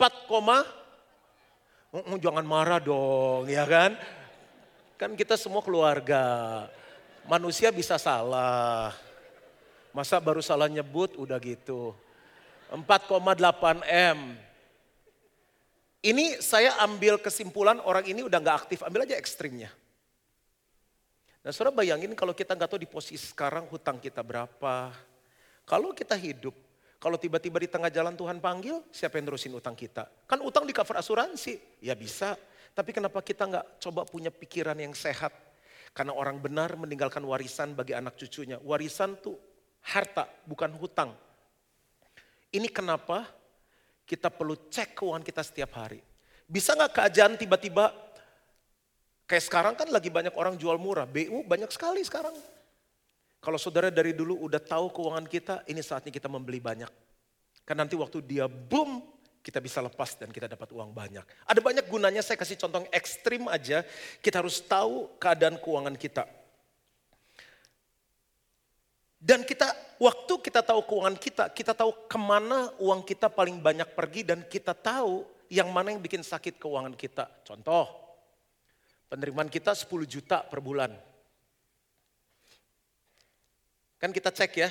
oh, 1.95 2.19
jangan 2.19 2.45
marah 2.47 2.79
dong 2.79 3.49
ya 3.51 3.67
kan. 3.67 3.99
Kan 5.01 5.19
kita 5.19 5.35
semua 5.35 5.65
keluarga. 5.65 6.67
Manusia 7.27 7.75
bisa 7.75 7.99
salah. 7.99 8.95
Masa 9.91 10.23
baru 10.23 10.41
salah 10.41 10.71
nyebut 10.71 11.19
udah 11.19 11.37
gitu. 11.43 11.93
4,8 12.73 13.85
M. 13.85 14.19
Ini 16.03 16.43
saya 16.43 16.75
ambil 16.83 17.21
kesimpulan 17.21 17.79
orang 17.85 18.03
ini 18.11 18.27
udah 18.27 18.39
gak 18.43 18.67
aktif, 18.67 18.83
ambil 18.83 19.07
aja 19.07 19.15
ekstrimnya. 19.15 19.71
Nah 21.43 21.51
saudara 21.51 21.75
bayangin 21.75 22.15
kalau 22.15 22.35
kita 22.35 22.55
nggak 22.55 22.71
tahu 22.71 22.81
di 22.83 22.91
posisi 22.91 23.27
sekarang 23.27 23.67
hutang 23.67 23.99
kita 23.99 24.23
berapa. 24.23 24.95
Kalau 25.67 25.91
kita 25.95 26.15
hidup, 26.15 26.55
kalau 27.03 27.19
tiba-tiba 27.19 27.59
di 27.59 27.67
tengah 27.67 27.91
jalan 27.91 28.15
Tuhan 28.15 28.39
panggil, 28.39 28.79
siapa 28.95 29.19
yang 29.19 29.35
terusin 29.35 29.51
utang 29.51 29.75
kita? 29.75 30.07
Kan 30.23 30.39
utang 30.47 30.63
di 30.63 30.71
cover 30.71 31.03
asuransi, 31.03 31.83
ya 31.83 31.99
bisa. 31.99 32.39
Tapi 32.71 32.95
kenapa 32.95 33.19
kita 33.27 33.51
nggak 33.51 33.67
coba 33.83 34.07
punya 34.07 34.31
pikiran 34.31 34.79
yang 34.79 34.95
sehat? 34.95 35.35
Karena 35.91 36.15
orang 36.15 36.39
benar 36.39 36.79
meninggalkan 36.79 37.27
warisan 37.27 37.75
bagi 37.75 37.99
anak 37.99 38.15
cucunya. 38.15 38.63
Warisan 38.63 39.19
tuh 39.19 39.35
harta, 39.91 40.31
bukan 40.47 40.71
hutang. 40.79 41.11
Ini 42.55 42.71
kenapa 42.71 43.27
kita 44.07 44.31
perlu 44.31 44.71
cek 44.71 44.95
keuangan 44.95 45.27
kita 45.27 45.43
setiap 45.43 45.75
hari. 45.75 45.99
Bisa 46.47 46.79
nggak 46.79 47.03
keajaan 47.03 47.35
tiba-tiba 47.35 47.91
Kayak 49.33 49.49
sekarang 49.49 49.75
kan 49.81 49.89
lagi 49.89 50.13
banyak 50.13 50.37
orang 50.37 50.61
jual 50.61 50.77
murah, 50.77 51.09
BU 51.09 51.49
banyak 51.49 51.73
sekali 51.73 52.05
sekarang. 52.05 52.37
Kalau 53.43 53.59
saudara 53.59 53.91
dari 53.91 54.15
dulu 54.15 54.39
udah 54.47 54.63
tahu 54.63 54.95
keuangan 54.95 55.27
kita, 55.27 55.55
ini 55.67 55.83
saatnya 55.83 56.15
kita 56.15 56.31
membeli 56.31 56.63
banyak. 56.63 56.87
Kan 57.67 57.75
nanti 57.75 57.99
waktu 57.99 58.23
dia 58.23 58.47
boom, 58.47 59.03
kita 59.43 59.59
bisa 59.59 59.83
lepas 59.83 60.15
dan 60.15 60.31
kita 60.31 60.47
dapat 60.47 60.71
uang 60.71 60.95
banyak. 60.95 61.27
Ada 61.51 61.59
banyak 61.59 61.91
gunanya, 61.91 62.23
saya 62.23 62.39
kasih 62.39 62.55
contoh 62.55 62.87
yang 62.87 62.91
ekstrim 62.95 63.51
aja. 63.51 63.83
Kita 64.23 64.39
harus 64.39 64.63
tahu 64.63 65.11
keadaan 65.19 65.59
keuangan 65.59 65.99
kita. 65.99 66.23
Dan 69.19 69.43
kita, 69.43 69.75
waktu 69.99 70.35
kita 70.39 70.63
tahu 70.63 70.87
keuangan 70.87 71.19
kita, 71.19 71.45
kita 71.51 71.75
tahu 71.75 72.07
ke 72.07 72.19
mana 72.19 72.71
uang 72.79 73.03
kita 73.03 73.27
paling 73.27 73.59
banyak 73.59 73.91
pergi 73.91 74.23
dan 74.23 74.47
kita 74.47 74.71
tahu 74.71 75.27
yang 75.51 75.67
mana 75.75 75.91
yang 75.91 75.99
bikin 75.99 76.23
sakit 76.23 76.63
keuangan 76.63 76.95
kita. 76.95 77.27
Contoh, 77.43 78.03
Penerimaan 79.13 79.53
kita 79.53 79.77
10 79.77 80.09
juta 80.09 80.41
per 80.41 80.65
bulan. 80.65 80.89
Kan 84.03 84.11
kita 84.11 84.35
cek 84.35 84.59
ya, 84.59 84.67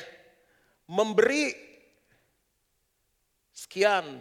memberi 0.92 1.56
sekian, 3.56 4.20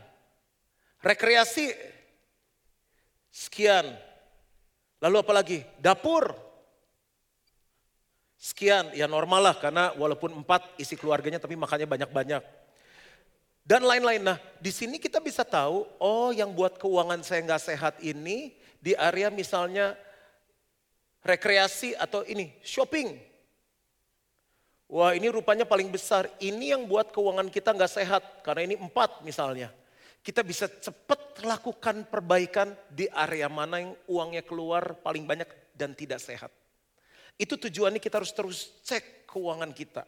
rekreasi 1.02 1.74
sekian, 3.26 3.90
lalu 5.02 5.16
apa 5.18 5.32
lagi? 5.34 5.58
Dapur 5.82 6.30
sekian, 8.38 8.94
ya 8.94 9.10
normal 9.10 9.50
lah 9.50 9.56
karena 9.58 9.90
walaupun 9.98 10.30
empat 10.46 10.78
isi 10.78 10.94
keluarganya 10.94 11.42
tapi 11.42 11.58
makannya 11.58 11.90
banyak-banyak. 11.90 12.42
Dan 13.66 13.82
lain-lain. 13.82 14.22
Nah 14.22 14.38
di 14.62 14.70
sini 14.70 15.02
kita 15.02 15.18
bisa 15.18 15.42
tahu, 15.42 15.90
oh 15.98 16.30
yang 16.30 16.54
buat 16.54 16.78
keuangan 16.78 17.26
saya 17.26 17.42
nggak 17.50 17.66
sehat 17.66 17.94
ini 17.98 18.54
di 18.78 18.94
area 18.94 19.26
misalnya 19.26 19.98
rekreasi 21.26 21.98
atau 21.98 22.22
ini 22.30 22.54
shopping. 22.62 23.29
Wah 24.90 25.14
ini 25.14 25.30
rupanya 25.30 25.62
paling 25.62 25.86
besar. 25.86 26.26
Ini 26.42 26.74
yang 26.74 26.82
buat 26.90 27.14
keuangan 27.14 27.46
kita 27.46 27.70
nggak 27.70 27.92
sehat 27.94 28.22
karena 28.42 28.74
ini 28.74 28.74
empat 28.74 29.22
misalnya. 29.22 29.70
Kita 30.20 30.42
bisa 30.42 30.66
cepat 30.66 31.40
lakukan 31.46 32.10
perbaikan 32.10 32.74
di 32.90 33.06
area 33.06 33.46
mana 33.46 33.80
yang 33.80 33.94
uangnya 34.10 34.42
keluar 34.42 34.98
paling 34.98 35.24
banyak 35.24 35.46
dan 35.78 35.94
tidak 35.94 36.18
sehat. 36.18 36.50
Itu 37.38 37.54
tujuannya 37.56 38.02
kita 38.02 38.18
harus 38.18 38.34
terus 38.34 38.74
cek 38.82 39.30
keuangan 39.30 39.70
kita. 39.70 40.02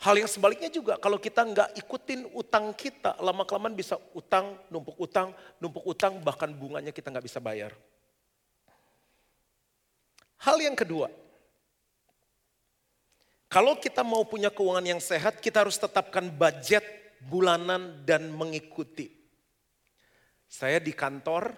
Hal 0.00 0.16
yang 0.16 0.26
sebaliknya 0.32 0.72
juga 0.72 0.96
kalau 0.96 1.20
kita 1.20 1.44
nggak 1.44 1.76
ikutin 1.84 2.32
utang 2.32 2.72
kita, 2.72 3.20
lama 3.20 3.44
kelamaan 3.44 3.76
bisa 3.76 4.00
utang, 4.16 4.56
numpuk 4.72 4.96
utang, 4.96 5.36
numpuk 5.60 5.84
utang, 5.84 6.16
bahkan 6.24 6.48
bunganya 6.48 6.88
kita 6.96 7.12
nggak 7.12 7.28
bisa 7.28 7.36
bayar. 7.38 7.76
Hal 10.40 10.56
yang 10.56 10.72
kedua, 10.72 11.12
kalau 13.50 13.74
kita 13.82 14.06
mau 14.06 14.22
punya 14.22 14.46
keuangan 14.46 14.86
yang 14.86 15.02
sehat, 15.02 15.42
kita 15.42 15.66
harus 15.66 15.74
tetapkan 15.74 16.30
budget 16.30 16.86
bulanan 17.26 17.98
dan 18.06 18.30
mengikuti. 18.30 19.10
Saya 20.46 20.78
di 20.78 20.94
kantor, 20.94 21.50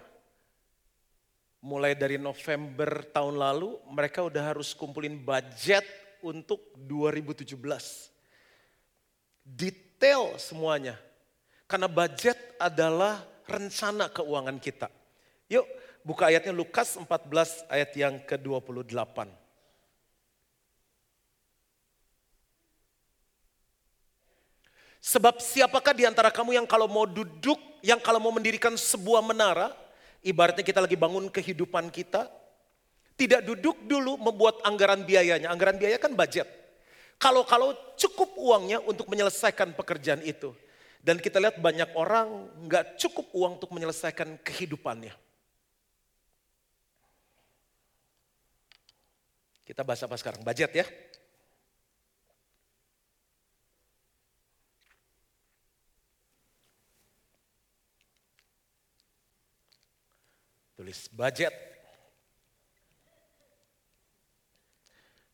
mulai 1.61 1.93
dari 1.93 2.17
November 2.17 3.05
tahun 3.13 3.37
lalu, 3.37 3.77
mereka 3.93 4.25
udah 4.25 4.41
harus 4.41 4.73
kumpulin 4.73 5.21
budget 5.21 5.85
untuk 6.25 6.73
2017. 6.81 7.53
Detail 9.45 10.33
semuanya. 10.41 10.97
Karena 11.69 11.85
budget 11.85 12.57
adalah 12.57 13.21
rencana 13.45 14.09
keuangan 14.09 14.57
kita. 14.57 14.89
Yuk 15.45 15.69
buka 16.01 16.33
ayatnya 16.33 16.57
Lukas 16.57 16.97
14 16.97 17.69
ayat 17.69 17.91
yang 17.93 18.17
ke-28. 18.25 19.43
Sebab 25.03 25.43
siapakah 25.43 25.91
di 25.91 26.07
antara 26.07 26.31
kamu 26.31 26.55
yang 26.55 26.63
kalau 26.63 26.87
mau 26.87 27.03
duduk, 27.03 27.59
yang 27.83 27.99
kalau 27.99 28.23
mau 28.23 28.31
mendirikan 28.31 28.71
sebuah 28.71 29.19
menara, 29.19 29.75
ibaratnya 30.23 30.63
kita 30.63 30.79
lagi 30.79 30.95
bangun 30.95 31.27
kehidupan 31.27 31.91
kita, 31.91 32.31
tidak 33.19 33.43
duduk 33.43 33.83
dulu 33.83 34.15
membuat 34.15 34.63
anggaran 34.63 35.03
biayanya. 35.03 35.51
Anggaran 35.51 35.75
biaya 35.75 35.99
kan 35.99 36.15
budget. 36.15 36.47
Kalau-kalau 37.19 37.75
cukup 37.99 38.31
uangnya 38.39 38.79
untuk 38.79 39.11
menyelesaikan 39.11 39.75
pekerjaan 39.75 40.23
itu. 40.23 40.55
Dan 41.03 41.19
kita 41.19 41.35
lihat 41.35 41.59
banyak 41.59 41.91
orang 41.99 42.47
nggak 42.63 42.95
cukup 42.95 43.27
uang 43.35 43.59
untuk 43.59 43.75
menyelesaikan 43.75 44.39
kehidupannya. 44.39 45.11
Kita 49.67 49.83
bahas 49.83 49.99
apa 50.07 50.15
sekarang? 50.15 50.47
Budget 50.47 50.71
ya. 50.71 50.87
Tulis 60.83 61.07
budget. 61.15 61.55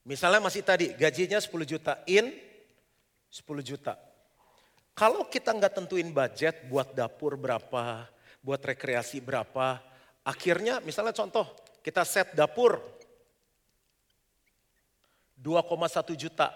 Misalnya 0.05 0.45
masih 0.45 0.61
tadi 0.61 0.93
gajinya 0.93 1.41
10 1.41 1.49
juta, 1.65 1.97
in 2.05 2.29
10 3.33 3.65
juta. 3.65 3.97
Kalau 4.93 5.25
kita 5.25 5.49
nggak 5.49 5.73
tentuin 5.73 6.05
budget 6.13 6.69
buat 6.69 6.93
dapur 6.93 7.33
berapa, 7.33 8.05
buat 8.45 8.61
rekreasi 8.61 9.25
berapa, 9.25 9.81
akhirnya 10.21 10.85
misalnya 10.85 11.17
contoh 11.17 11.49
kita 11.81 12.05
set 12.05 12.37
dapur 12.37 12.77
2,1 15.33 16.13
juta. 16.13 16.53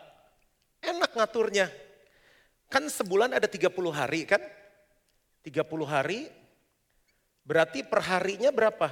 Enak 0.85 1.17
ngaturnya. 1.17 1.65
Kan 2.69 2.85
sebulan 2.85 3.41
ada 3.41 3.49
30 3.49 3.73
hari 3.89 4.29
kan? 4.29 4.41
30 5.41 5.65
hari 5.81 6.42
berarti 7.43 7.83
perharinya 7.83 8.49
berapa? 8.49 8.91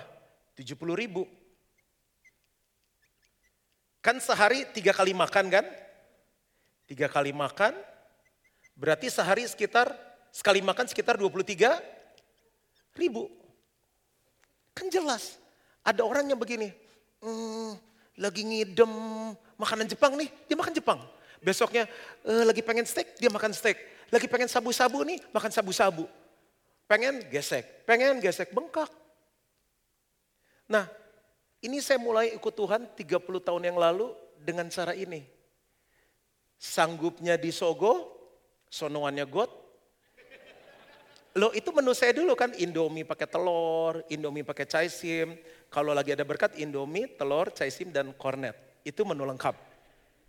70 0.55 0.77
ribu. 0.95 1.25
Kan 4.01 4.17
sehari 4.17 4.65
tiga 4.73 4.91
kali 4.91 5.13
makan 5.13 5.45
kan? 5.49 5.65
Tiga 6.89 7.07
kali 7.07 7.31
makan, 7.31 7.71
berarti 8.75 9.07
sehari 9.07 9.47
sekitar, 9.47 9.95
sekali 10.33 10.59
makan 10.59 10.89
sekitar 10.89 11.15
23 11.15 11.79
ribu. 12.99 13.31
Kan 14.75 14.91
jelas, 14.91 15.39
ada 15.87 16.03
orang 16.03 16.27
yang 16.27 16.35
begini, 16.35 16.73
hmm, 17.23 17.79
lagi 18.19 18.43
ngidem 18.43 18.91
makanan 19.55 19.87
Jepang 19.87 20.19
nih, 20.19 20.27
dia 20.49 20.57
makan 20.57 20.73
Jepang. 20.75 20.99
Besoknya 21.39 21.87
eh, 22.27 22.43
lagi 22.43 22.59
pengen 22.59 22.83
steak, 22.83 23.15
dia 23.15 23.31
makan 23.31 23.55
steak. 23.55 23.77
Lagi 24.11 24.27
pengen 24.27 24.51
sabu-sabu 24.51 25.07
nih, 25.07 25.23
makan 25.31 25.51
sabu-sabu. 25.53 26.09
Pengen 26.91 27.23
gesek, 27.31 27.87
pengen 27.87 28.19
gesek, 28.19 28.51
bengkak. 28.51 28.91
Nah, 30.67 30.91
ini 31.63 31.79
saya 31.79 31.95
mulai 32.03 32.35
ikut 32.35 32.51
Tuhan 32.51 32.83
30 32.99 33.47
tahun 33.47 33.63
yang 33.63 33.79
lalu 33.79 34.11
dengan 34.35 34.67
cara 34.67 34.91
ini. 34.91 35.23
Sanggupnya 36.59 37.39
di 37.39 37.47
Sogo, 37.47 38.11
sonoannya 38.67 39.23
God. 39.23 39.51
Lo 41.39 41.55
itu 41.55 41.71
menu 41.71 41.95
saya 41.95 42.11
dulu 42.11 42.35
kan 42.35 42.51
Indomie 42.59 43.07
pakai 43.07 43.23
telur, 43.23 44.03
Indomie 44.11 44.43
pakai 44.43 44.67
caisim. 44.67 45.39
Kalau 45.71 45.95
lagi 45.95 46.11
ada 46.11 46.27
berkat 46.27 46.59
Indomie, 46.59 47.07
telur, 47.15 47.55
caisim 47.55 47.87
dan 47.95 48.11
kornet. 48.19 48.83
Itu 48.83 49.07
menu 49.07 49.23
lengkap. 49.23 49.55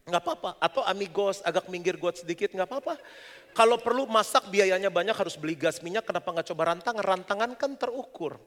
Nggak 0.07 0.23
apa-apa. 0.23 0.51
Atau 0.63 0.87
amigos 0.87 1.43
agak 1.43 1.67
minggir 1.67 1.99
God 1.99 2.23
sedikit 2.23 2.55
nggak 2.55 2.71
apa-apa. 2.71 3.03
Kalau 3.53 3.77
perlu 3.77 4.09
masak 4.09 4.49
biayanya 4.49 4.89
banyak 4.89 5.13
harus 5.13 5.37
beli 5.37 5.53
gas 5.53 5.85
minyak. 5.85 6.09
Kenapa 6.09 6.33
nggak 6.33 6.49
coba 6.53 6.73
rantang? 6.73 6.97
Rantangan 6.97 7.53
kan 7.57 7.77
terukur. 7.77 8.41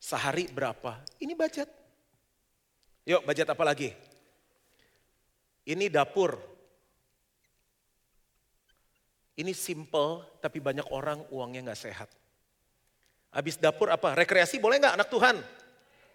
Sehari 0.00 0.48
berapa? 0.48 1.04
Ini 1.20 1.36
budget. 1.36 1.68
Yuk 3.04 3.24
budget 3.24 3.48
apa 3.48 3.64
lagi? 3.64 3.92
Ini 5.68 5.92
dapur. 5.92 6.40
Ini 9.38 9.52
simple 9.52 10.40
tapi 10.40 10.58
banyak 10.58 10.88
orang 10.88 11.28
uangnya 11.28 11.70
nggak 11.70 11.82
sehat. 11.84 12.08
Habis 13.28 13.60
dapur 13.60 13.92
apa? 13.92 14.16
Rekreasi 14.16 14.56
boleh 14.56 14.80
nggak 14.80 14.96
anak 14.96 15.08
Tuhan? 15.12 15.36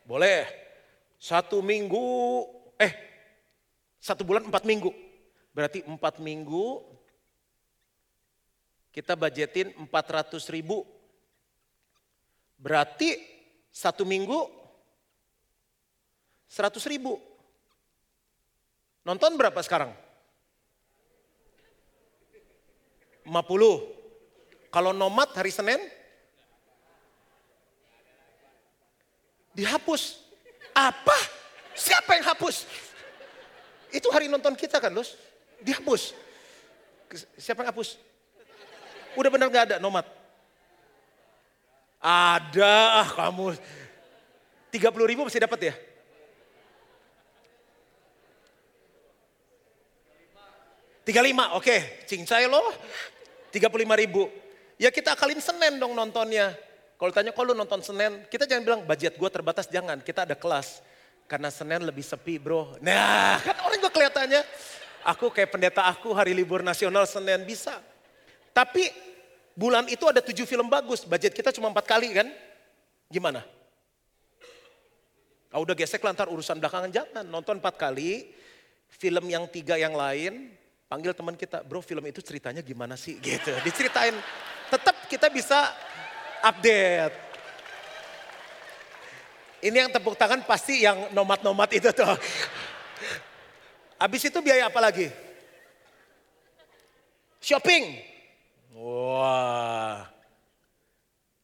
Boleh. 0.03 0.49
Satu 1.21 1.63
minggu, 1.63 2.03
eh 2.75 2.91
satu 4.01 4.25
bulan 4.25 4.43
empat 4.49 4.65
minggu. 4.65 4.91
Berarti 5.53 5.85
empat 5.85 6.19
minggu 6.19 6.81
kita 8.93 9.17
budgetin 9.17 9.73
empat 9.73 10.05
ratus 10.21 10.45
ribu. 10.53 10.85
Berarti 12.61 13.17
satu 13.73 14.05
minggu 14.05 14.45
100 16.45 16.77
ribu. 16.85 17.17
Nonton 19.01 19.33
berapa 19.33 19.57
sekarang? 19.65 19.89
50. 23.25 24.69
Kalau 24.69 24.93
nomad 24.93 25.33
hari 25.33 25.49
Senin? 25.49 25.81
Dihapus. 29.57 30.21
Apa? 30.77 31.17
Siapa 31.73 32.21
yang 32.21 32.25
hapus? 32.29 32.69
Itu 33.89 34.13
hari 34.13 34.29
nonton 34.29 34.53
kita 34.53 34.77
kan, 34.77 34.93
Los? 34.93 35.17
Dihapus. 35.57 36.13
Siapa 37.37 37.65
yang 37.65 37.73
hapus? 37.73 38.12
Udah 39.13 39.29
benar 39.29 39.47
gak 39.49 39.65
ada 39.71 39.77
nomad? 39.77 40.05
Ada 42.03 43.05
ah 43.05 43.09
kamu. 43.09 43.55
30 44.73 45.09
ribu 45.09 45.21
masih 45.23 45.43
dapat 45.43 45.71
ya? 45.71 45.75
Tiga 51.03 51.19
lima, 51.19 51.51
oke, 51.59 51.67
okay. 51.67 51.79
cincai 52.07 52.47
loh. 52.47 52.71
Tiga 53.51 53.67
puluh 53.67 53.83
lima 53.83 53.99
ribu. 53.99 54.31
Ya 54.79 54.87
kita 54.87 55.19
akalin 55.19 55.43
Senin 55.43 55.75
dong 55.75 55.91
nontonnya. 55.91 56.55
Kalau 56.95 57.11
tanya 57.11 57.35
kalau 57.35 57.51
nonton 57.51 57.83
Senin, 57.83 58.23
kita 58.31 58.47
jangan 58.47 58.63
bilang 58.63 58.81
budget 58.87 59.19
gue 59.19 59.27
terbatas, 59.27 59.67
jangan. 59.67 59.99
Kita 59.99 60.23
ada 60.23 60.31
kelas. 60.39 60.79
Karena 61.27 61.51
Senin 61.51 61.83
lebih 61.83 62.07
sepi 62.07 62.39
bro. 62.39 62.79
Nah 62.79 63.35
kan 63.45 63.59
orang 63.67 63.83
gue 63.83 63.91
kelihatannya, 63.91 64.41
aku 65.03 65.27
kayak 65.27 65.51
pendeta 65.51 65.83
aku 65.91 66.15
hari 66.15 66.31
libur 66.31 66.63
nasional 66.63 67.03
Senin 67.03 67.43
bisa. 67.43 67.83
Tapi 68.53 68.87
bulan 69.57 69.89
itu 69.89 70.05
ada 70.05 70.21
tujuh 70.21 70.45
film 70.45 70.69
bagus, 70.69 71.03
budget 71.03 71.33
kita 71.33 71.49
cuma 71.49 71.73
empat 71.73 71.89
kali 71.89 72.13
kan? 72.13 72.29
Gimana? 73.09 73.41
Ah, 75.53 75.61
udah 75.61 75.77
gesek 75.77 76.01
lantar 76.01 76.29
urusan 76.29 76.57
belakangan 76.57 76.89
jangan 76.89 77.25
nonton 77.25 77.61
empat 77.61 77.77
kali, 77.77 78.29
film 78.89 79.25
yang 79.29 79.45
tiga 79.49 79.77
yang 79.77 79.93
lain, 79.93 80.49
panggil 80.89 81.13
teman 81.13 81.37
kita, 81.37 81.61
bro 81.61 81.81
film 81.81 82.01
itu 82.09 82.21
ceritanya 82.25 82.65
gimana 82.65 82.97
sih 82.97 83.21
gitu, 83.21 83.53
diceritain, 83.61 84.17
tetap 84.69 84.97
kita 85.05 85.29
bisa 85.29 85.69
update. 86.41 87.13
Ini 89.63 89.87
yang 89.87 89.91
tepuk 89.93 90.19
tangan 90.19 90.43
pasti 90.43 90.83
yang 90.83 91.13
nomad-nomad 91.15 91.71
itu 91.71 91.87
tuh. 91.95 92.17
Habis 93.95 94.27
itu 94.27 94.37
biaya 94.43 94.67
apa 94.67 94.79
lagi? 94.83 95.07
Shopping. 97.39 98.12
Wah. 98.73 100.09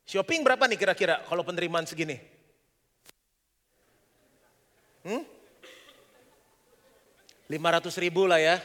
Shopping 0.10 0.42
berapa 0.42 0.66
nih 0.66 0.80
kira-kira 0.82 1.22
kalau 1.30 1.46
penerimaan 1.46 1.86
segini? 1.86 2.18
Hmm? 5.06 5.22
500 7.46 7.94
ribu 8.02 8.26
lah 8.26 8.42
ya. 8.42 8.58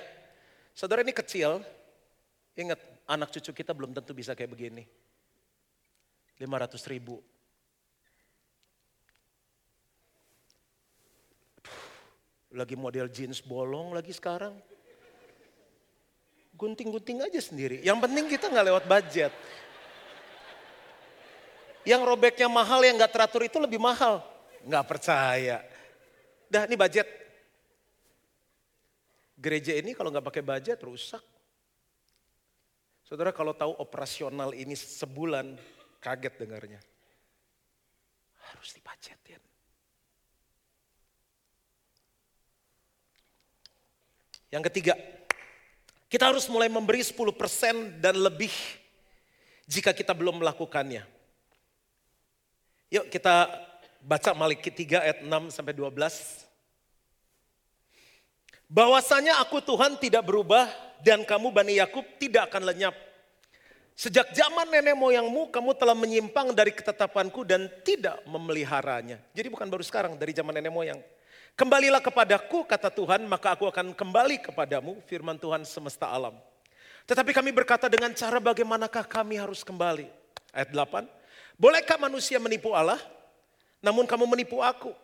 Saudara 0.73 1.05
ini 1.05 1.13
kecil, 1.13 1.61
ingat 2.57 2.81
anak 3.05 3.29
cucu 3.37 3.53
kita 3.53 3.77
belum 3.77 3.93
tentu 3.93 4.17
bisa 4.17 4.33
kayak 4.33 4.57
begini. 4.57 4.89
500 6.41 6.81
ribu. 6.89 7.21
Lagi 12.55 12.77
model 12.79 13.13
jeans 13.13 13.45
bolong 13.45 13.93
lagi 13.93 14.15
sekarang 14.15 14.57
gunting-gunting 16.55 17.23
aja 17.23 17.41
sendiri. 17.43 17.83
Yang 17.83 17.99
penting 18.09 18.25
kita 18.31 18.47
nggak 18.49 18.67
lewat 18.71 18.85
budget. 18.87 19.33
Yang 21.85 22.03
robeknya 22.09 22.49
mahal, 22.49 22.81
yang 22.81 22.97
nggak 22.97 23.13
teratur 23.13 23.45
itu 23.45 23.61
lebih 23.61 23.77
mahal. 23.77 24.25
Nggak 24.65 24.85
percaya. 24.89 25.61
Dah 26.49 26.65
ini 26.65 26.79
budget. 26.79 27.05
Gereja 29.37 29.77
ini 29.77 29.93
kalau 29.93 30.09
nggak 30.09 30.25
pakai 30.25 30.41
budget 30.41 30.81
rusak. 30.81 31.21
Saudara 33.05 33.37
kalau 33.37 33.53
tahu 33.53 33.77
operasional 33.77 34.57
ini 34.57 34.73
sebulan, 34.73 35.61
kaget 36.01 36.35
dengarnya. 36.41 36.81
Harus 38.49 38.73
dibudgetin. 38.73 39.43
Yang 44.49 44.73
ketiga, 44.73 44.95
kita 46.15 46.31
harus 46.31 46.47
mulai 46.47 46.71
memberi 46.71 47.03
10% 47.03 47.27
dan 47.99 48.15
lebih 48.15 48.55
jika 49.67 49.91
kita 49.91 50.15
belum 50.15 50.39
melakukannya. 50.39 51.03
Yuk 52.87 53.11
kita 53.11 53.51
baca 53.99 54.31
Maliki 54.31 54.71
3 54.71 55.03
ayat 55.11 55.19
6 55.27 55.51
sampai 55.51 55.75
12. 55.75 55.91
Bahwasanya 58.71 59.43
aku 59.43 59.59
Tuhan 59.59 59.99
tidak 59.99 60.23
berubah 60.23 60.71
dan 61.03 61.27
kamu 61.27 61.51
Bani 61.51 61.83
Yakub 61.83 62.07
tidak 62.23 62.47
akan 62.47 62.63
lenyap. 62.71 62.95
Sejak 63.99 64.31
zaman 64.39 64.71
nenek 64.71 64.95
moyangmu 64.95 65.51
kamu 65.51 65.75
telah 65.75 65.99
menyimpang 65.99 66.55
dari 66.55 66.71
ketetapanku 66.71 67.43
dan 67.43 67.67
tidak 67.83 68.23
memeliharanya. 68.31 69.19
Jadi 69.35 69.51
bukan 69.51 69.67
baru 69.67 69.83
sekarang 69.83 70.15
dari 70.15 70.31
zaman 70.31 70.55
nenek 70.55 70.71
moyang. 70.71 71.03
Kembalilah 71.55 72.03
kepadaku, 72.03 72.67
kata 72.67 72.91
Tuhan, 72.91 73.23
maka 73.31 73.55
aku 73.55 73.71
akan 73.71 73.95
kembali 73.95 74.43
kepadamu, 74.43 74.99
firman 75.07 75.39
Tuhan 75.39 75.63
semesta 75.63 76.11
alam. 76.11 76.35
Tetapi 77.07 77.31
kami 77.31 77.55
berkata 77.55 77.87
dengan 77.87 78.11
cara 78.11 78.43
bagaimanakah 78.43 79.07
kami 79.07 79.39
harus 79.39 79.63
kembali. 79.63 80.11
Ayat 80.51 80.75
8, 80.75 81.07
bolehkah 81.55 81.99
manusia 81.99 82.43
menipu 82.43 82.75
Allah? 82.75 82.99
namun 83.85 84.09
kamu 84.09 84.25
menipu 84.25 84.65
aku. 84.65 84.97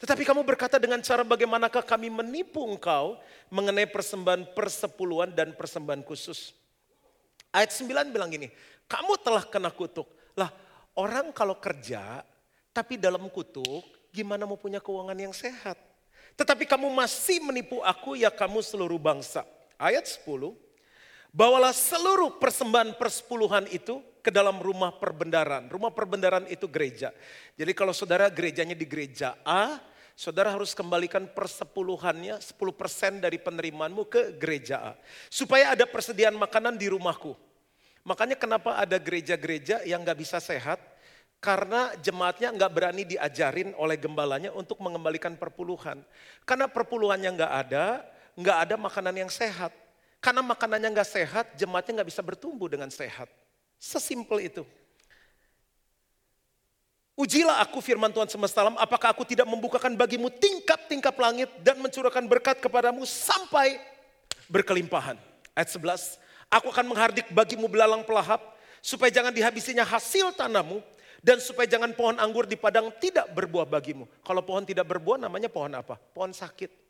Tetapi 0.00 0.24
kamu 0.24 0.42
berkata 0.42 0.80
dengan 0.80 0.98
cara 1.04 1.22
bagaimanakah 1.22 1.84
kami 1.84 2.08
menipu 2.08 2.64
engkau 2.64 3.20
mengenai 3.52 3.86
persembahan 3.86 4.56
persepuluhan 4.56 5.30
dan 5.30 5.52
persembahan 5.52 6.00
khusus. 6.02 6.56
Ayat 7.52 7.70
9 7.76 8.10
bilang 8.10 8.32
gini, 8.32 8.48
kamu 8.88 9.20
telah 9.20 9.44
kena 9.44 9.68
kutuk. 9.68 10.08
Lah 10.34 10.48
orang 10.96 11.30
kalau 11.36 11.60
kerja 11.60 12.24
tapi 12.72 12.96
dalam 12.96 13.28
kutuk 13.28 13.84
gimana 14.10 14.48
mau 14.48 14.56
punya 14.56 14.80
keuangan 14.80 15.14
yang 15.14 15.36
sehat. 15.36 15.76
Tetapi 16.36 16.64
kamu 16.64 16.88
masih 16.92 17.44
menipu 17.44 17.80
aku 17.84 18.16
ya 18.16 18.32
kamu 18.32 18.64
seluruh 18.64 18.98
bangsa. 18.98 19.44
Ayat 19.76 20.08
10, 20.08 20.54
bawalah 21.32 21.74
seluruh 21.74 22.38
persembahan 22.40 22.96
persepuluhan 22.96 23.68
itu 23.72 24.00
ke 24.22 24.30
dalam 24.30 24.62
rumah 24.62 24.94
perbendaran. 24.94 25.66
Rumah 25.66 25.90
perbendaran 25.90 26.46
itu 26.46 26.70
gereja. 26.70 27.10
Jadi 27.58 27.72
kalau 27.74 27.90
saudara 27.90 28.30
gerejanya 28.30 28.78
di 28.78 28.86
gereja 28.86 29.34
A, 29.42 29.82
saudara 30.14 30.54
harus 30.54 30.72
kembalikan 30.72 31.26
persepuluhannya, 31.26 32.38
10% 32.38 33.18
dari 33.18 33.42
penerimaanmu 33.42 34.06
ke 34.06 34.38
gereja 34.38 34.76
A. 34.78 34.92
Supaya 35.26 35.74
ada 35.74 35.84
persediaan 35.84 36.38
makanan 36.38 36.78
di 36.78 36.86
rumahku. 36.88 37.34
Makanya 38.02 38.34
kenapa 38.38 38.78
ada 38.78 38.98
gereja-gereja 38.98 39.86
yang 39.86 40.02
gak 40.02 40.18
bisa 40.18 40.38
sehat, 40.42 40.78
karena 41.42 41.90
jemaatnya 41.98 42.54
nggak 42.54 42.70
berani 42.70 43.02
diajarin 43.02 43.74
oleh 43.74 43.98
gembalanya 43.98 44.54
untuk 44.54 44.78
mengembalikan 44.78 45.34
perpuluhan. 45.34 45.98
Karena 46.46 46.70
perpuluhannya 46.70 47.34
nggak 47.34 47.52
ada, 47.66 48.06
nggak 48.38 48.58
ada 48.62 48.74
makanan 48.78 49.26
yang 49.26 49.26
sehat. 49.26 49.74
Karena 50.22 50.38
makanannya 50.46 50.94
nggak 50.94 51.10
sehat, 51.10 51.46
jemaatnya 51.58 51.98
nggak 51.98 52.10
bisa 52.14 52.22
bertumbuh 52.22 52.70
dengan 52.70 52.86
sehat. 52.94 53.26
Sesimpel 53.74 54.46
itu. 54.46 54.62
Ujilah 57.18 57.58
aku 57.58 57.82
firman 57.82 58.14
Tuhan 58.14 58.30
semesta 58.30 58.62
alam, 58.62 58.78
apakah 58.78 59.10
aku 59.10 59.26
tidak 59.26 59.44
membukakan 59.50 59.98
bagimu 59.98 60.30
tingkap-tingkap 60.30 61.12
langit 61.18 61.50
dan 61.66 61.74
mencurahkan 61.82 62.22
berkat 62.22 62.62
kepadamu 62.62 63.02
sampai 63.02 63.82
berkelimpahan. 64.46 65.18
Ayat 65.58 65.74
11, 65.74 66.22
aku 66.54 66.70
akan 66.70 66.86
menghardik 66.86 67.26
bagimu 67.34 67.66
belalang 67.66 68.06
pelahap, 68.06 68.40
supaya 68.78 69.10
jangan 69.10 69.34
dihabisinya 69.34 69.82
hasil 69.84 70.32
tanahmu, 70.38 70.80
dan 71.22 71.38
supaya 71.38 71.70
jangan 71.70 71.94
pohon 71.94 72.18
anggur 72.18 72.50
di 72.50 72.58
padang 72.58 72.90
tidak 72.98 73.30
berbuah 73.30 73.62
bagimu. 73.62 74.10
Kalau 74.26 74.42
pohon 74.42 74.66
tidak 74.66 74.90
berbuah 74.90 75.22
namanya 75.22 75.46
pohon 75.46 75.70
apa? 75.70 75.94
Pohon 75.94 76.34
sakit. 76.34 76.82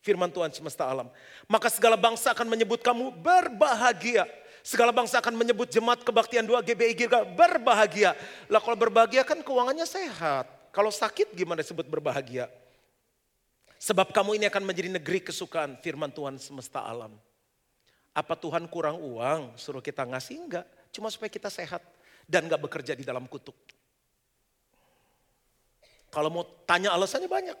Firman 0.00 0.30
Tuhan 0.30 0.48
semesta 0.54 0.86
alam. 0.88 1.10
Maka 1.50 1.68
segala 1.68 1.98
bangsa 1.98 2.32
akan 2.32 2.48
menyebut 2.48 2.80
kamu 2.80 3.12
berbahagia. 3.20 4.24
Segala 4.62 4.94
bangsa 4.94 5.18
akan 5.18 5.34
menyebut 5.34 5.68
jemaat 5.68 6.00
kebaktian 6.06 6.46
dua 6.46 6.62
GBI 6.62 6.94
Girga 6.94 7.26
berbahagia. 7.26 8.14
Lah 8.46 8.62
kalau 8.62 8.78
berbahagia 8.78 9.26
kan 9.26 9.42
keuangannya 9.42 9.84
sehat. 9.84 10.46
Kalau 10.70 10.94
sakit 10.94 11.34
gimana 11.34 11.60
disebut 11.60 11.84
berbahagia? 11.90 12.46
Sebab 13.82 14.14
kamu 14.14 14.38
ini 14.38 14.46
akan 14.46 14.62
menjadi 14.62 14.88
negeri 14.92 15.18
kesukaan 15.24 15.74
firman 15.82 16.14
Tuhan 16.14 16.38
semesta 16.38 16.86
alam. 16.86 17.10
Apa 18.14 18.38
Tuhan 18.38 18.70
kurang 18.70 19.02
uang 19.02 19.58
suruh 19.58 19.82
kita 19.82 20.06
ngasih? 20.06 20.36
Enggak. 20.46 20.66
Cuma 20.94 21.10
supaya 21.10 21.32
kita 21.32 21.50
sehat 21.50 21.82
dan 22.30 22.46
gak 22.46 22.62
bekerja 22.62 22.94
di 22.94 23.02
dalam 23.02 23.26
kutuk. 23.26 23.79
Kalau 26.10 26.28
mau 26.28 26.44
tanya 26.66 26.90
alasannya 26.90 27.30
banyak. 27.30 27.58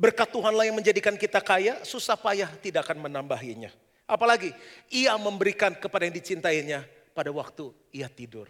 Berkat 0.00 0.32
Tuhanlah 0.32 0.64
yang 0.64 0.80
menjadikan 0.80 1.12
kita 1.20 1.44
kaya, 1.44 1.84
susah 1.84 2.16
payah 2.16 2.48
tidak 2.64 2.88
akan 2.88 3.04
menambahinya. 3.04 3.68
Apalagi 4.08 4.50
ia 4.88 5.14
memberikan 5.20 5.76
kepada 5.76 6.08
yang 6.08 6.16
dicintainya 6.16 6.88
pada 7.12 7.28
waktu 7.30 7.68
ia 7.92 8.08
tidur. 8.08 8.48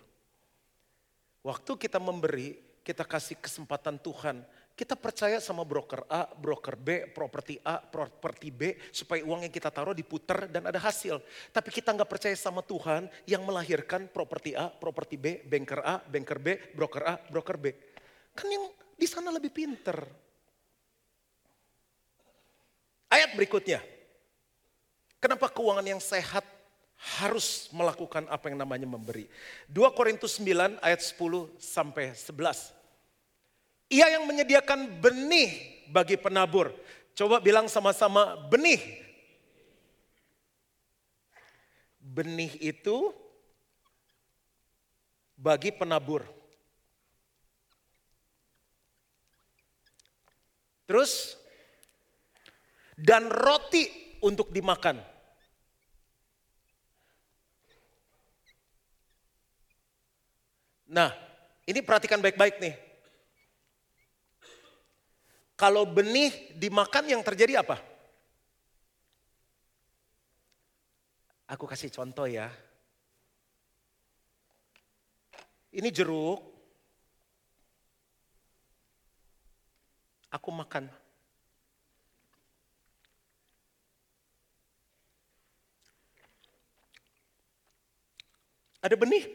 Waktu 1.42 1.72
kita 1.74 1.98
memberi, 1.98 2.54
kita 2.86 3.02
kasih 3.02 3.36
kesempatan 3.42 3.98
Tuhan. 3.98 4.46
Kita 4.78 4.96
percaya 4.96 5.36
sama 5.44 5.60
broker 5.66 6.08
A, 6.08 6.24
broker 6.24 6.72
B, 6.72 7.04
properti 7.12 7.60
A, 7.60 7.82
properti 7.82 8.48
B, 8.48 8.78
supaya 8.88 9.20
uang 9.20 9.44
yang 9.44 9.52
kita 9.52 9.68
taruh 9.68 9.92
diputar 9.92 10.48
dan 10.48 10.64
ada 10.64 10.80
hasil. 10.80 11.20
Tapi 11.52 11.68
kita 11.68 11.92
nggak 11.92 12.08
percaya 12.08 12.32
sama 12.32 12.64
Tuhan 12.64 13.10
yang 13.28 13.44
melahirkan 13.44 14.08
properti 14.08 14.56
A, 14.56 14.72
properti 14.72 15.20
B, 15.20 15.44
banker 15.44 15.84
A, 15.84 16.00
banker 16.00 16.38
B, 16.40 16.56
broker 16.72 17.04
A, 17.04 17.14
broker 17.28 17.60
B. 17.60 17.76
Kan 18.32 18.48
yang 18.48 18.64
di 19.00 19.08
sana 19.08 19.32
lebih 19.32 19.48
pinter. 19.48 19.96
Ayat 23.08 23.32
berikutnya. 23.32 23.80
Kenapa 25.16 25.48
keuangan 25.48 25.84
yang 25.84 26.00
sehat 26.00 26.44
harus 27.20 27.72
melakukan 27.72 28.28
apa 28.28 28.52
yang 28.52 28.60
namanya 28.60 28.84
memberi. 28.84 29.24
2 29.72 29.96
Korintus 29.96 30.36
9 30.36 30.76
ayat 30.84 31.00
10 31.00 31.16
sampai 31.56 32.12
11. 32.12 32.76
Ia 33.88 34.06
yang 34.20 34.28
menyediakan 34.28 35.00
benih 35.00 35.80
bagi 35.88 36.20
penabur. 36.20 36.70
Coba 37.16 37.40
bilang 37.40 37.66
sama-sama 37.72 38.36
benih. 38.52 39.00
Benih 41.98 42.52
itu 42.60 43.16
bagi 45.40 45.72
penabur. 45.72 46.39
Terus 50.90 51.38
dan 52.98 53.30
roti 53.30 53.86
untuk 54.26 54.50
dimakan. 54.50 54.98
Nah, 60.90 61.14
ini 61.62 61.78
perhatikan 61.86 62.18
baik-baik 62.18 62.58
nih. 62.58 62.74
Kalau 65.54 65.86
benih 65.86 66.58
dimakan 66.58 67.06
yang 67.06 67.22
terjadi 67.22 67.62
apa? 67.62 67.78
Aku 71.54 71.70
kasih 71.70 71.94
contoh 71.94 72.26
ya. 72.26 72.50
Ini 75.70 75.86
jeruk, 75.94 76.49
aku 80.30 80.48
makan. 80.54 80.86
Ada 88.80 88.96
benih. 88.96 89.28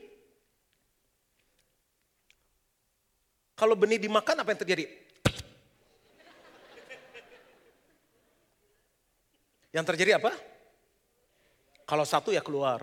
Kalau 3.56 3.78
benih 3.78 4.02
dimakan 4.02 4.42
apa 4.42 4.50
yang 4.52 4.62
terjadi? 4.66 4.86
Yang 9.70 9.86
terjadi 9.94 10.18
apa? 10.18 10.32
Kalau 11.86 12.08
satu 12.08 12.34
ya 12.34 12.42
keluar. 12.42 12.82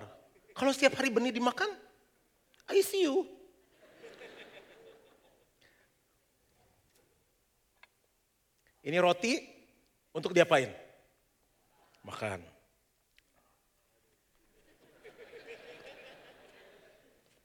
Kalau 0.55 0.71
setiap 0.71 0.95
hari 1.01 1.11
benih 1.11 1.35
dimakan, 1.35 1.69
ICU. 2.71 3.42
Ini 8.83 8.99
roti 8.99 9.39
untuk 10.11 10.35
diapain? 10.35 10.71
Makan. 12.03 12.41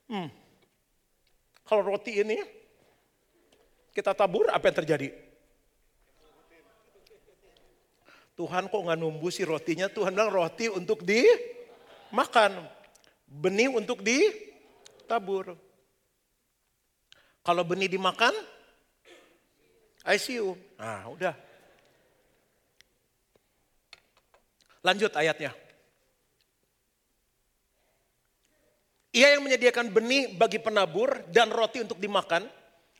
Hmm. 0.08 0.30
Kalau 1.67 1.84
roti 1.84 2.23
ini 2.23 2.39
kita 3.91 4.15
tabur, 4.15 4.47
apa 4.50 4.71
yang 4.71 4.78
terjadi? 4.82 5.10
Tuhan 8.38 8.69
kok 8.69 8.82
nggak 8.86 9.02
numbuh 9.02 9.34
sih 9.34 9.43
rotinya? 9.43 9.89
Tuhan 9.89 10.13
bilang 10.13 10.30
roti 10.30 10.69
untuk 10.69 11.02
dimakan, 11.02 12.65
benih 13.26 13.73
untuk 13.73 14.06
ditabur. 14.06 15.58
Kalau 17.41 17.63
benih 17.65 17.89
dimakan, 17.89 18.31
ICU. 20.08 20.55
Nah 20.79 21.12
udah. 21.12 21.35
Lanjut 24.87 25.12
ayatnya. 25.12 25.51
Ia 29.12 29.35
yang 29.35 29.43
menyediakan 29.43 29.89
benih 29.89 30.37
bagi 30.37 30.62
penabur 30.62 31.25
dan 31.33 31.49
roti 31.49 31.81
untuk 31.81 31.97
dimakan. 31.97 32.45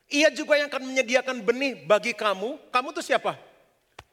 Ia 0.10 0.34
juga 0.34 0.58
yang 0.58 0.68
akan 0.72 0.84
menyediakan 0.84 1.45
benih 1.45 1.86
bagi 1.86 2.18
kamu. 2.18 2.72
Kamu 2.74 2.89
tuh 2.95 3.05
siapa? 3.05 3.38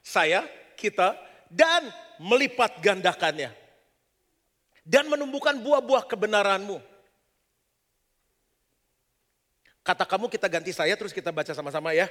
Saya, 0.05 0.45
kita, 0.77 1.17
dan 1.49 1.87
melipat 2.21 2.77
gandakannya. 2.83 3.49
Dan 4.85 5.09
menumbuhkan 5.09 5.57
buah-buah 5.57 6.05
kebenaranmu. 6.05 6.77
Kata 9.81 10.05
kamu 10.05 10.29
kita 10.29 10.45
ganti 10.45 10.69
saya 10.73 10.93
terus 10.93 11.09
kita 11.09 11.33
baca 11.33 11.57
sama-sama 11.57 11.89
ya. 11.95 12.05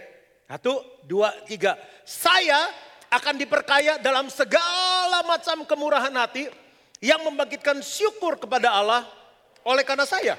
Satu, 0.44 0.80
dua, 1.08 1.32
tiga. 1.48 1.76
Saya 2.04 2.68
akan 3.08 3.34
diperkaya 3.40 3.96
dalam 4.00 4.28
segala 4.28 5.24
macam 5.24 5.64
kemurahan 5.64 6.12
hati 6.12 6.50
yang 7.00 7.22
membangkitkan 7.24 7.80
syukur 7.80 8.36
kepada 8.36 8.72
Allah 8.72 9.08
oleh 9.64 9.82
karena 9.86 10.04
saya. 10.04 10.36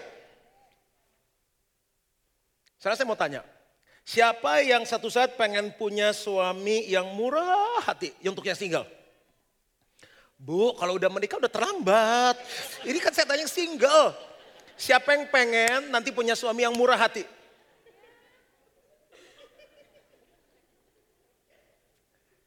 Sekarang 2.78 2.98
saya 3.02 3.10
mau 3.10 3.18
tanya, 3.18 3.42
Siapa 4.06 4.62
yang 4.62 4.86
satu 4.86 5.10
saat 5.10 5.34
pengen 5.34 5.74
punya 5.74 6.14
suami 6.14 6.86
yang 6.86 7.10
murah 7.18 7.82
hati, 7.82 8.14
yang 8.22 8.38
untuk 8.38 8.46
yang 8.46 8.54
single? 8.54 8.86
Bu, 10.38 10.78
kalau 10.78 11.02
udah 11.02 11.10
menikah 11.10 11.42
udah 11.42 11.50
terlambat. 11.50 12.38
Ini 12.86 13.02
kan 13.02 13.10
saya 13.10 13.26
tanya 13.26 13.50
single. 13.50 14.14
Siapa 14.78 15.18
yang 15.18 15.26
pengen 15.34 15.90
nanti 15.90 16.14
punya 16.14 16.38
suami 16.38 16.62
yang 16.62 16.78
murah 16.78 17.02
hati? 17.02 17.26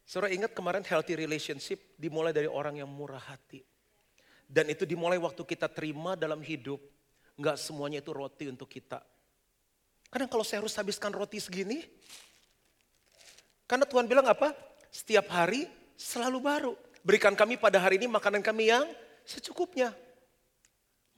Saudara 0.08 0.32
ingat 0.32 0.56
kemarin 0.56 0.80
healthy 0.88 1.12
relationship 1.12 1.92
dimulai 2.00 2.32
dari 2.32 2.48
orang 2.48 2.80
yang 2.80 2.88
murah 2.88 3.20
hati. 3.20 3.60
Dan 4.48 4.72
itu 4.72 4.88
dimulai 4.88 5.20
waktu 5.20 5.44
kita 5.44 5.68
terima 5.68 6.16
dalam 6.16 6.40
hidup. 6.40 6.80
Enggak 7.36 7.60
semuanya 7.60 8.00
itu 8.00 8.16
roti 8.16 8.48
untuk 8.48 8.72
kita. 8.72 9.04
Kadang 10.08 10.32
kalau 10.32 10.40
saya 10.40 10.64
harus 10.64 10.72
habiskan 10.80 11.12
roti 11.12 11.36
segini, 11.36 11.84
karena 13.68 13.84
Tuhan 13.84 14.08
bilang 14.08 14.24
apa? 14.24 14.56
Setiap 14.88 15.28
hari 15.28 15.68
selalu 15.92 16.38
baru. 16.40 16.72
Berikan 17.04 17.36
kami 17.36 17.60
pada 17.60 17.76
hari 17.76 18.00
ini 18.00 18.08
makanan 18.08 18.40
kami 18.40 18.72
yang 18.72 18.88
secukupnya. 19.28 19.92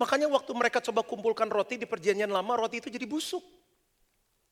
Makanya 0.03 0.27
waktu 0.27 0.51
mereka 0.51 0.83
coba 0.83 1.07
kumpulkan 1.07 1.47
roti 1.47 1.79
di 1.79 1.87
perjanjian 1.87 2.27
lama, 2.27 2.59
roti 2.59 2.83
itu 2.83 2.91
jadi 2.91 3.07
busuk. 3.07 3.47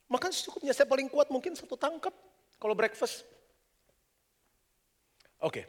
Makan 0.07 0.31
secukupnya, 0.31 0.71
saya 0.71 0.87
paling 0.87 1.11
kuat 1.11 1.27
mungkin 1.27 1.59
satu 1.59 1.75
tangkap 1.75 2.15
kalau 2.63 2.79
breakfast. 2.79 3.27
Oke. 5.39 5.63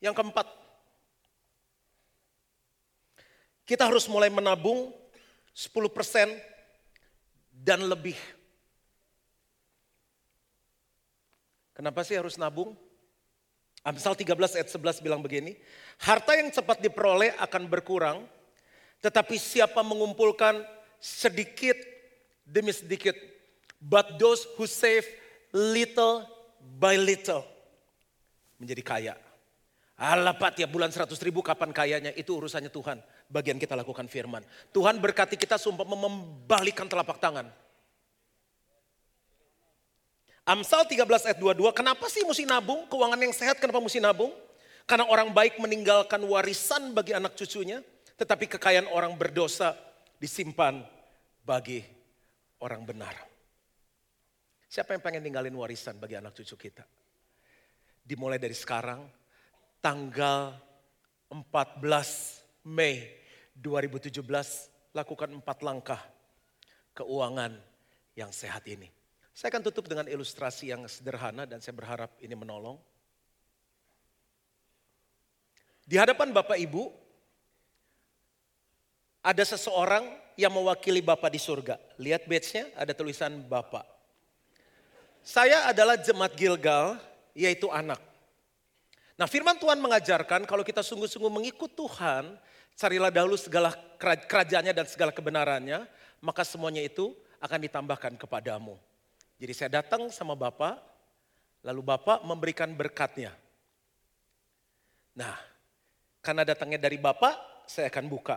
Yang 0.00 0.14
keempat, 0.16 0.46
kita 3.66 3.88
harus 3.88 4.06
mulai 4.06 4.30
menabung 4.30 4.94
10% 5.56 6.36
dan 7.50 7.80
lebih. 7.84 8.16
Kenapa 11.76 12.06
sih 12.06 12.16
harus 12.16 12.40
nabung? 12.40 12.72
Amsal 13.84 14.16
13 14.16 14.58
ayat 14.58 14.68
11 14.70 15.04
bilang 15.04 15.22
begini, 15.22 15.58
harta 16.02 16.34
yang 16.34 16.50
cepat 16.50 16.82
diperoleh 16.82 17.36
akan 17.38 17.70
berkurang, 17.70 18.24
tetapi 18.98 19.36
siapa 19.38 19.82
mengumpulkan 19.84 20.64
sedikit 20.98 21.95
demi 22.46 22.70
sedikit, 22.70 23.18
but 23.82 24.14
those 24.22 24.46
who 24.54 24.70
save 24.70 25.02
little 25.50 26.22
by 26.78 26.94
little 26.94 27.42
menjadi 28.62 28.82
kaya. 28.86 29.14
Allah 29.96 30.36
pak 30.36 30.60
tiap 30.60 30.68
bulan 30.68 30.92
100 30.92 31.08
ribu 31.24 31.40
kapan 31.40 31.72
kayanya 31.72 32.12
itu 32.12 32.36
urusannya 32.36 32.68
Tuhan 32.68 33.00
bagian 33.32 33.56
kita 33.56 33.72
lakukan 33.72 34.04
firman. 34.06 34.44
Tuhan 34.70 35.00
berkati 35.00 35.40
kita 35.40 35.56
sumpah 35.56 35.88
membalikan 35.88 36.84
telapak 36.84 37.16
tangan. 37.16 37.48
Amsal 40.46 40.86
13 40.86 41.02
ayat 41.26 41.38
22, 41.42 41.74
kenapa 41.74 42.06
sih 42.06 42.22
mesti 42.22 42.46
nabung? 42.46 42.86
Keuangan 42.86 43.18
yang 43.18 43.34
sehat 43.34 43.58
kenapa 43.58 43.82
mesti 43.82 43.98
nabung? 43.98 44.30
Karena 44.86 45.08
orang 45.10 45.34
baik 45.34 45.58
meninggalkan 45.58 46.22
warisan 46.22 46.94
bagi 46.94 47.10
anak 47.10 47.34
cucunya, 47.34 47.82
tetapi 48.14 48.46
kekayaan 48.54 48.86
orang 48.94 49.10
berdosa 49.18 49.74
disimpan 50.22 50.86
bagi 51.42 51.95
orang 52.66 52.82
benar. 52.82 53.14
Siapa 54.66 54.98
yang 54.98 55.02
pengen 55.06 55.22
ninggalin 55.22 55.54
warisan 55.54 56.02
bagi 56.02 56.18
anak 56.18 56.34
cucu 56.34 56.58
kita? 56.58 56.82
Dimulai 58.02 58.42
dari 58.42 58.54
sekarang, 58.58 59.06
tanggal 59.78 60.58
14 61.30 62.66
Mei 62.66 63.22
2017 63.54 64.18
lakukan 64.90 65.30
empat 65.38 65.58
langkah 65.62 66.02
keuangan 66.98 67.54
yang 68.18 68.34
sehat 68.34 68.66
ini. 68.66 68.90
Saya 69.30 69.54
akan 69.54 69.62
tutup 69.70 69.86
dengan 69.86 70.10
ilustrasi 70.10 70.74
yang 70.74 70.82
sederhana 70.90 71.46
dan 71.46 71.62
saya 71.62 71.76
berharap 71.76 72.18
ini 72.18 72.34
menolong. 72.34 72.80
Di 75.86 75.94
hadapan 75.94 76.34
Bapak 76.34 76.58
Ibu, 76.58 76.90
ada 79.22 79.44
seseorang 79.46 80.25
yang 80.36 80.52
mewakili 80.52 81.00
Bapak 81.00 81.32
di 81.32 81.40
surga. 81.40 81.80
Lihat 81.96 82.28
badge-nya, 82.28 82.70
ada 82.76 82.92
tulisan 82.92 83.42
Bapak. 83.44 83.84
Saya 85.26 85.66
adalah 85.66 85.98
jemaat 85.98 86.38
Gilgal, 86.38 87.00
yaitu 87.34 87.66
anak. 87.72 87.98
Nah 89.16 89.24
firman 89.24 89.56
Tuhan 89.56 89.80
mengajarkan 89.80 90.44
kalau 90.44 90.60
kita 90.60 90.84
sungguh-sungguh 90.84 91.32
mengikut 91.32 91.72
Tuhan, 91.72 92.36
Carilah 92.76 93.08
dahulu 93.08 93.40
segala 93.40 93.72
kerajaannya 94.28 94.76
dan 94.76 94.84
segala 94.84 95.08
kebenarannya, 95.08 95.88
maka 96.20 96.44
semuanya 96.44 96.84
itu 96.84 97.16
akan 97.40 97.64
ditambahkan 97.64 98.20
kepadamu. 98.20 98.76
Jadi 99.40 99.52
saya 99.56 99.80
datang 99.80 100.12
sama 100.12 100.36
Bapak, 100.36 100.76
lalu 101.64 101.80
Bapak 101.80 102.20
memberikan 102.28 102.68
berkatnya. 102.76 103.32
Nah, 105.16 105.40
karena 106.20 106.44
datangnya 106.44 106.76
dari 106.76 107.00
Bapak, 107.00 107.64
saya 107.64 107.88
akan 107.88 108.12
buka. 108.12 108.36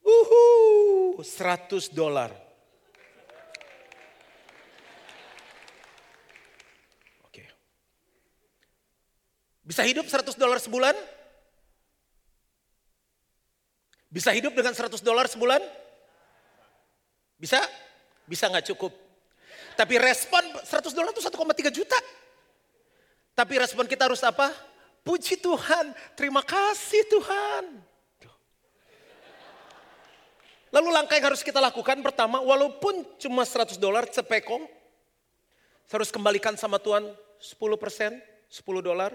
Uhu, 0.00 1.20
100 1.20 1.92
dolar. 1.92 2.32
Oke. 7.28 7.44
Bisa 9.64 9.84
hidup 9.84 10.08
100 10.08 10.34
dolar 10.40 10.58
sebulan? 10.58 10.96
Bisa 14.10 14.34
hidup 14.34 14.56
dengan 14.56 14.74
100 14.74 14.98
dolar 15.04 15.30
sebulan? 15.30 15.62
Bisa? 17.38 17.62
Bisa 18.26 18.50
nggak 18.50 18.74
cukup. 18.74 18.90
Tapi 19.78 19.96
respon 19.96 20.42
100 20.66 20.92
dolar 20.92 21.14
itu 21.14 21.22
1,3 21.22 21.70
juta. 21.70 21.98
Tapi 23.32 23.54
respon 23.56 23.86
kita 23.86 24.10
harus 24.10 24.20
apa? 24.26 24.52
Puji 25.00 25.40
Tuhan, 25.40 25.96
terima 26.12 26.44
kasih 26.44 27.08
Tuhan. 27.08 27.89
Lalu 30.70 30.88
langkah 30.94 31.18
yang 31.18 31.34
harus 31.34 31.42
kita 31.42 31.58
lakukan 31.58 31.98
pertama, 31.98 32.38
walaupun 32.38 33.02
cuma 33.18 33.42
100 33.42 33.74
dolar 33.74 34.06
cepekong, 34.06 34.70
harus 35.90 36.10
kembalikan 36.14 36.54
sama 36.54 36.78
Tuhan 36.78 37.10
10 37.42 37.74
persen, 37.74 38.22
10 38.46 38.78
dolar. 38.78 39.10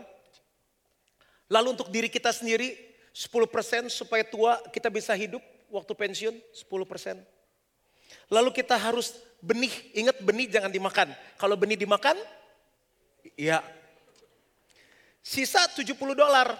Lalu 1.47 1.79
untuk 1.79 1.87
diri 1.87 2.11
kita 2.11 2.35
sendiri, 2.35 2.75
10% 3.15 3.87
supaya 3.87 4.27
tua 4.27 4.59
kita 4.75 4.91
bisa 4.91 5.15
hidup 5.15 5.39
waktu 5.71 5.95
pensiun 5.95 6.35
10%. 6.35 7.23
Lalu 8.27 8.49
kita 8.51 8.75
harus 8.75 9.15
benih, 9.39 9.71
ingat 9.95 10.19
benih 10.19 10.51
jangan 10.51 10.67
dimakan. 10.67 11.07
Kalau 11.39 11.55
benih 11.55 11.79
dimakan, 11.79 12.19
ya 13.39 13.63
sisa 15.23 15.63
70 15.71 15.95
dolar. 16.11 16.53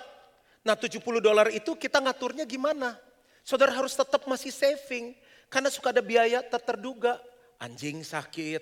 Nah 0.66 0.74
70 0.74 1.04
dolar 1.22 1.52
itu 1.52 1.76
kita 1.76 2.00
ngaturnya 2.02 2.48
gimana? 2.48 2.98
Saudara 3.46 3.78
harus 3.78 3.94
tetap 3.94 4.26
masih 4.26 4.50
saving. 4.50 5.14
Karena 5.54 5.70
suka 5.70 5.94
ada 5.94 6.02
biaya 6.02 6.42
tak 6.42 6.66
terduga. 6.66 7.22
Anjing 7.62 8.02
sakit, 8.02 8.60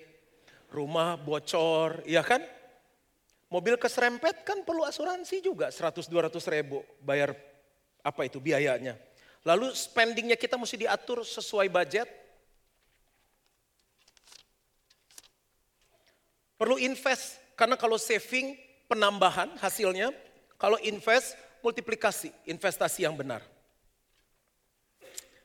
rumah 0.70 1.18
bocor, 1.18 2.04
ya 2.04 2.22
kan? 2.22 2.44
Mobil 3.50 3.74
keserempet 3.80 4.46
kan 4.46 4.62
perlu 4.62 4.86
asuransi 4.86 5.42
juga 5.42 5.70
100-200 5.70 6.30
ribu 6.54 6.82
bayar 7.02 7.34
apa 8.04 8.26
itu 8.26 8.38
biayanya. 8.38 8.94
Lalu 9.42 9.74
spendingnya 9.74 10.38
kita 10.38 10.54
mesti 10.54 10.86
diatur 10.86 11.26
sesuai 11.26 11.66
budget. 11.70 12.06
Perlu 16.54 16.78
invest, 16.78 17.42
karena 17.58 17.74
kalau 17.74 17.98
saving 17.98 18.54
penambahan 18.86 19.58
hasilnya, 19.58 20.14
kalau 20.54 20.78
invest 20.80 21.34
multiplikasi, 21.60 22.30
investasi 22.46 23.04
yang 23.04 23.18
benar. 23.18 23.53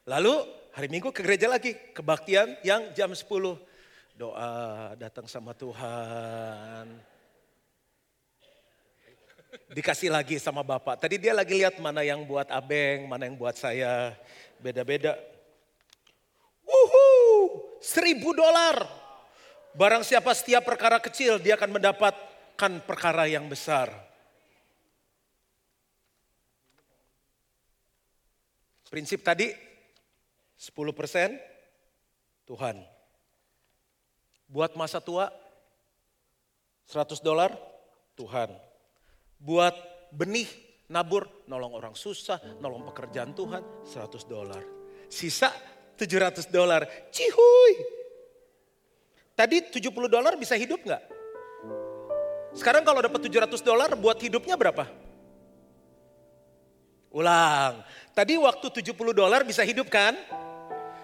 Lalu 0.10 0.42
hari 0.74 0.90
Minggu 0.90 1.14
ke 1.14 1.22
gereja 1.22 1.46
lagi, 1.46 1.78
kebaktian 1.94 2.58
yang 2.66 2.90
jam 2.98 3.14
10. 3.14 3.22
Doa 4.18 4.50
datang 4.98 5.30
sama 5.30 5.54
Tuhan 5.54 6.98
dikasih 9.70 10.10
lagi 10.14 10.38
sama 10.42 10.66
bapak. 10.66 11.06
Tadi 11.06 11.22
dia 11.22 11.34
lagi 11.34 11.58
lihat 11.58 11.78
mana 11.82 12.02
yang 12.02 12.26
buat 12.26 12.50
abeng, 12.50 13.06
mana 13.06 13.30
yang 13.30 13.38
buat 13.38 13.58
saya. 13.58 14.18
Beda-beda. 14.62 15.18
Wuhu, 16.66 17.08
seribu 17.82 18.34
dolar. 18.34 18.86
Barang 19.74 20.02
siapa 20.02 20.34
setiap 20.34 20.66
perkara 20.66 20.98
kecil, 20.98 21.38
dia 21.38 21.54
akan 21.54 21.78
mendapatkan 21.78 22.72
perkara 22.86 23.30
yang 23.30 23.46
besar. 23.46 23.94
Prinsip 28.90 29.22
tadi, 29.22 29.54
10% 30.60 31.40
Tuhan. 32.44 32.76
Buat 34.52 34.76
masa 34.76 35.00
tua, 35.00 35.32
100 36.90 37.24
dolar 37.24 37.56
Tuhan 38.20 38.52
buat 39.40 39.72
benih 40.12 40.50
Nabur, 40.90 41.46
nolong 41.46 41.78
orang 41.78 41.94
susah, 41.94 42.42
nolong 42.58 42.82
pekerjaan 42.90 43.32
Tuhan, 43.38 43.62
100 43.86 44.26
dolar. 44.26 44.66
Sisa 45.06 45.54
700 45.94 46.50
dolar. 46.50 46.82
Cihuy. 47.14 47.74
Tadi 49.38 49.70
70 49.70 50.10
dolar 50.10 50.34
bisa 50.34 50.58
hidup 50.58 50.82
nggak? 50.82 51.04
Sekarang 52.58 52.82
kalau 52.82 53.06
dapat 53.06 53.22
700 53.22 53.62
dolar 53.62 53.94
buat 53.94 54.18
hidupnya 54.18 54.58
berapa? 54.58 54.90
Ulang. 57.14 57.86
Tadi 58.18 58.42
waktu 58.42 58.68
70 58.82 59.14
dolar 59.14 59.46
bisa 59.46 59.62
hidup 59.62 59.94
kan? 59.94 60.18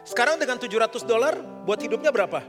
Sekarang 0.06 0.38
dengan 0.38 0.62
700 0.62 1.02
dolar 1.02 1.34
buat 1.66 1.82
hidupnya 1.82 2.14
berapa? 2.14 2.46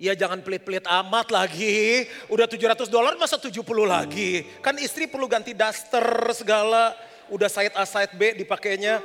Ya 0.00 0.16
jangan 0.16 0.44
pelit-pelit 0.44 0.84
amat 0.84 1.32
lagi. 1.32 2.04
Udah 2.28 2.44
700 2.44 2.88
dolar 2.88 3.16
masa 3.16 3.40
70 3.40 3.60
lagi. 3.84 4.44
Kan 4.60 4.76
istri 4.76 5.08
perlu 5.08 5.24
ganti 5.28 5.56
daster 5.56 6.04
segala. 6.36 6.92
Udah 7.32 7.48
side 7.48 7.76
A 7.76 7.84
side 7.88 8.16
B 8.16 8.32
dipakainya. 8.44 9.00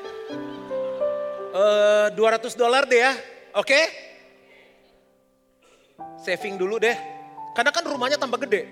Uh, 1.56 2.08
200 2.12 2.52
dolar 2.60 2.84
deh 2.88 3.00
ya. 3.00 3.12
Oke? 3.56 3.72
Okay? 3.72 3.84
Saving 6.24 6.60
dulu 6.60 6.80
deh. 6.80 6.96
Karena 7.56 7.72
kan 7.72 7.84
rumahnya 7.88 8.20
tambah 8.20 8.40
gede. 8.44 8.68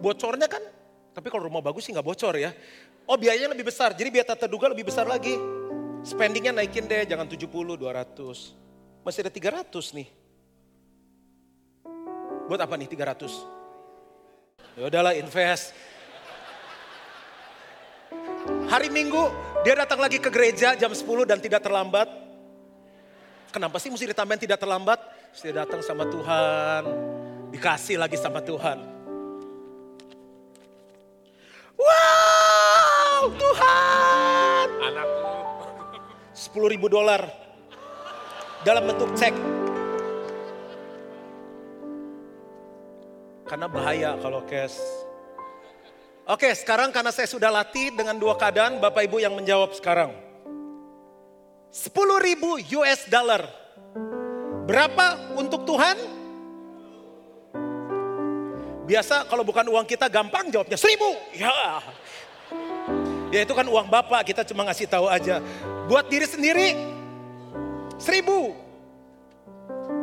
Bocornya 0.00 0.48
kan. 0.48 0.60
Tapi 1.16 1.28
kalau 1.32 1.48
rumah 1.48 1.64
bagus 1.64 1.84
sih 1.84 1.92
nggak 1.96 2.04
bocor 2.04 2.36
ya. 2.36 2.52
Oh 3.08 3.16
biayanya 3.16 3.52
lebih 3.52 3.68
besar. 3.68 3.96
Jadi 3.96 4.08
biar 4.12 4.28
tak 4.28 4.44
terduga 4.44 4.68
lebih 4.68 4.88
besar 4.88 5.08
lagi. 5.08 5.36
Spendingnya 6.04 6.52
naikin 6.52 6.84
deh, 6.84 7.08
jangan 7.08 7.24
70, 7.24 7.48
200. 7.48 8.52
Masih 9.00 9.24
ada 9.24 9.32
300 9.32 9.96
nih. 9.96 10.08
Buat 12.44 12.60
apa 12.60 12.76
nih 12.76 12.92
300? 12.92 13.32
Ya 14.76 14.92
udahlah 14.92 15.16
invest. 15.16 15.72
Hari 18.68 18.92
Minggu 18.92 19.32
dia 19.64 19.72
datang 19.80 19.96
lagi 19.96 20.20
ke 20.20 20.28
gereja 20.28 20.76
jam 20.76 20.92
10 20.92 21.24
dan 21.24 21.40
tidak 21.40 21.64
terlambat. 21.64 22.04
Kenapa 23.48 23.80
sih 23.80 23.88
mesti 23.88 24.04
ditambahin 24.12 24.44
tidak 24.44 24.60
terlambat? 24.60 25.00
Dia 25.40 25.64
datang 25.64 25.80
sama 25.80 26.04
Tuhan, 26.04 26.82
dikasih 27.48 27.96
lagi 27.96 28.20
sama 28.20 28.44
Tuhan. 28.44 28.93
10 36.54 36.70
ribu 36.70 36.86
dolar 36.86 37.26
dalam 38.62 38.86
bentuk 38.86 39.10
cek. 39.18 39.34
Karena 43.42 43.66
bahaya 43.66 44.14
kalau 44.22 44.38
cash. 44.46 44.78
Oke 46.30 46.54
sekarang 46.54 46.94
karena 46.94 47.10
saya 47.10 47.26
sudah 47.26 47.50
latih 47.50 47.90
dengan 47.90 48.14
dua 48.22 48.38
keadaan 48.38 48.78
Bapak 48.78 49.02
Ibu 49.02 49.18
yang 49.18 49.34
menjawab 49.34 49.74
sekarang. 49.74 50.14
10 51.74 51.90
ribu 52.22 52.62
US 52.78 53.10
dollar. 53.10 53.42
Berapa 54.70 55.34
untuk 55.34 55.66
Tuhan? 55.66 55.98
Biasa 58.86 59.26
kalau 59.26 59.42
bukan 59.42 59.66
uang 59.74 59.90
kita 59.90 60.06
gampang 60.06 60.54
jawabnya 60.54 60.78
seribu. 60.78 61.18
Ya. 61.34 61.82
Ya 63.34 63.42
itu 63.42 63.50
kan 63.50 63.66
uang 63.66 63.90
Bapak 63.90 64.30
kita 64.30 64.46
cuma 64.46 64.62
ngasih 64.62 64.86
tahu 64.86 65.10
aja. 65.10 65.42
Buat 65.90 66.06
diri 66.06 66.22
sendiri, 66.22 66.78
seribu. 67.98 68.54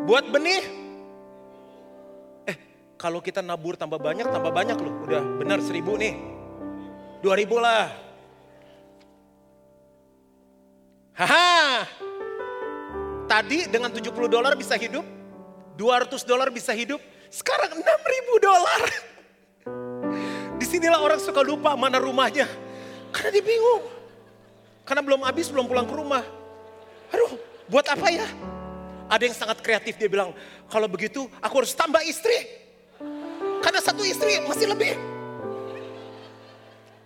Buat 0.03 0.27
benih, 0.27 0.59
eh 2.43 2.57
kalau 2.99 3.23
kita 3.23 3.39
nabur 3.39 3.79
tambah 3.79 3.95
banyak, 3.95 4.27
tambah 4.27 4.51
banyak 4.51 4.75
loh. 4.75 5.07
Udah 5.07 5.23
benar 5.39 5.63
seribu 5.63 5.95
nih. 5.95 6.19
Dua 7.23 7.39
ribu 7.39 7.55
lah. 7.55 7.87
Haha. 11.15 11.87
Tadi 13.31 13.71
dengan 13.71 13.95
70 13.95 14.11
dolar 14.27 14.59
bisa 14.59 14.75
hidup, 14.75 15.07
200 15.79 16.27
dolar 16.27 16.51
bisa 16.51 16.75
hidup, 16.75 16.99
sekarang 17.31 17.79
6 17.79 18.11
ribu 18.11 18.33
dolar. 18.43 18.81
Di 20.59 20.65
sinilah 20.67 20.99
orang 20.99 21.23
suka 21.23 21.39
lupa 21.39 21.79
mana 21.79 21.95
rumahnya. 21.95 22.70
Karena 23.11 23.29
dia 23.29 23.43
bingung. 23.43 23.83
Karena 24.87 25.01
belum 25.05 25.21
habis, 25.27 25.47
belum 25.51 25.67
pulang 25.69 25.87
ke 25.87 25.95
rumah. 25.95 26.23
Aduh, 27.11 27.37
buat 27.67 27.85
apa 27.87 28.07
ya? 28.09 28.27
Ada 29.11 29.23
yang 29.27 29.35
sangat 29.35 29.59
kreatif, 29.59 29.99
dia 29.99 30.07
bilang, 30.07 30.31
kalau 30.71 30.87
begitu 30.87 31.27
aku 31.43 31.63
harus 31.63 31.75
tambah 31.75 31.99
istri. 32.07 32.47
Karena 33.61 33.79
satu 33.83 34.01
istri 34.01 34.39
masih 34.47 34.71
lebih. 34.71 34.95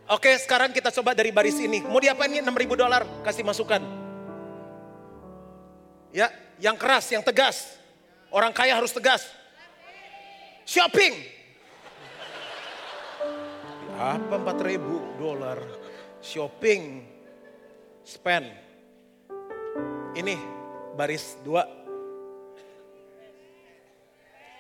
Oke, 0.05 0.37
sekarang 0.37 0.69
kita 0.69 0.93
coba 0.93 1.17
dari 1.17 1.33
baris 1.33 1.57
ini. 1.57 1.81
Mau 1.81 1.97
diapain 1.97 2.29
ini 2.29 2.45
6 2.45 2.53
ribu 2.53 2.77
dolar? 2.77 3.01
Kasih 3.25 3.41
masukan. 3.41 3.81
Ya, 6.13 6.29
yang 6.61 6.77
keras, 6.77 7.09
yang 7.09 7.25
tegas. 7.25 7.75
Orang 8.29 8.53
kaya 8.53 8.77
harus 8.77 8.93
tegas. 8.93 9.25
Shopping. 10.61 11.25
Apa 13.97 14.35
4 14.37 14.61
ribu 14.61 15.01
dolar? 15.17 15.57
Shopping 16.25 17.05
spend. 18.01 18.49
Ini 20.17 20.33
baris 20.97 21.37
dua. 21.45 21.61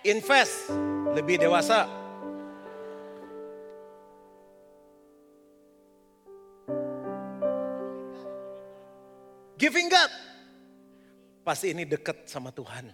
Invest, 0.05 0.69
lebih 1.17 1.41
dewasa. 1.41 1.89
Giving 9.57 9.89
God. 9.89 10.11
Pasti 11.41 11.73
ini 11.73 11.89
dekat 11.89 12.29
sama 12.29 12.53
Tuhan. 12.53 12.93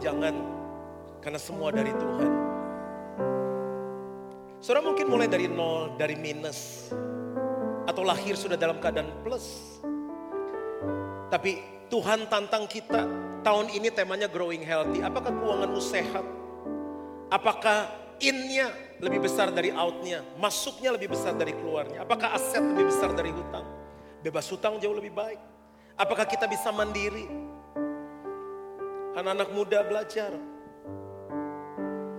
jangan. 0.00 0.34
Karena 1.18 1.40
semua 1.42 1.74
dari 1.74 1.90
Tuhan. 1.92 2.32
Saudara 4.58 4.82
mungkin 4.82 5.06
mulai 5.06 5.30
dari 5.30 5.46
nol, 5.46 5.94
dari 5.94 6.18
minus. 6.18 6.90
Atau 7.86 8.02
lahir 8.02 8.34
sudah 8.34 8.58
dalam 8.58 8.82
keadaan 8.82 9.10
plus. 9.22 9.78
Tapi 11.28 11.62
Tuhan 11.88 12.28
tantang 12.28 12.68
kita, 12.68 13.06
tahun 13.46 13.72
ini 13.72 13.88
temanya 13.92 14.28
growing 14.28 14.64
healthy. 14.64 15.00
Apakah 15.00 15.32
keuanganmu 15.32 15.80
sehat? 15.80 16.24
Apakah 17.28 17.92
innya 18.20 18.72
lebih 18.98 19.24
besar 19.24 19.52
dari 19.54 19.70
outnya? 19.72 20.24
Masuknya 20.36 20.96
lebih 20.96 21.12
besar 21.12 21.36
dari 21.36 21.54
keluarnya? 21.54 22.02
Apakah 22.04 22.34
aset 22.34 22.60
lebih 22.60 22.90
besar 22.90 23.12
dari 23.14 23.30
hutang? 23.30 23.64
Bebas 24.20 24.48
hutang 24.50 24.82
jauh 24.82 24.96
lebih 24.96 25.14
baik. 25.14 25.40
Apakah 25.94 26.26
kita 26.26 26.46
bisa 26.50 26.70
mandiri? 26.74 27.47
Anak-anak 29.18 29.50
muda 29.50 29.82
belajar. 29.82 30.30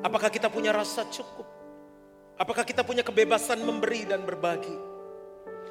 Apakah 0.03 0.27
kita 0.27 0.51
punya 0.51 0.75
rasa 0.75 1.07
cukup? 1.07 1.47
Apakah 2.35 2.67
kita 2.67 2.83
punya 2.83 3.07
kebebasan 3.07 3.63
memberi 3.63 4.03
dan 4.03 4.27
berbagi? 4.27 4.75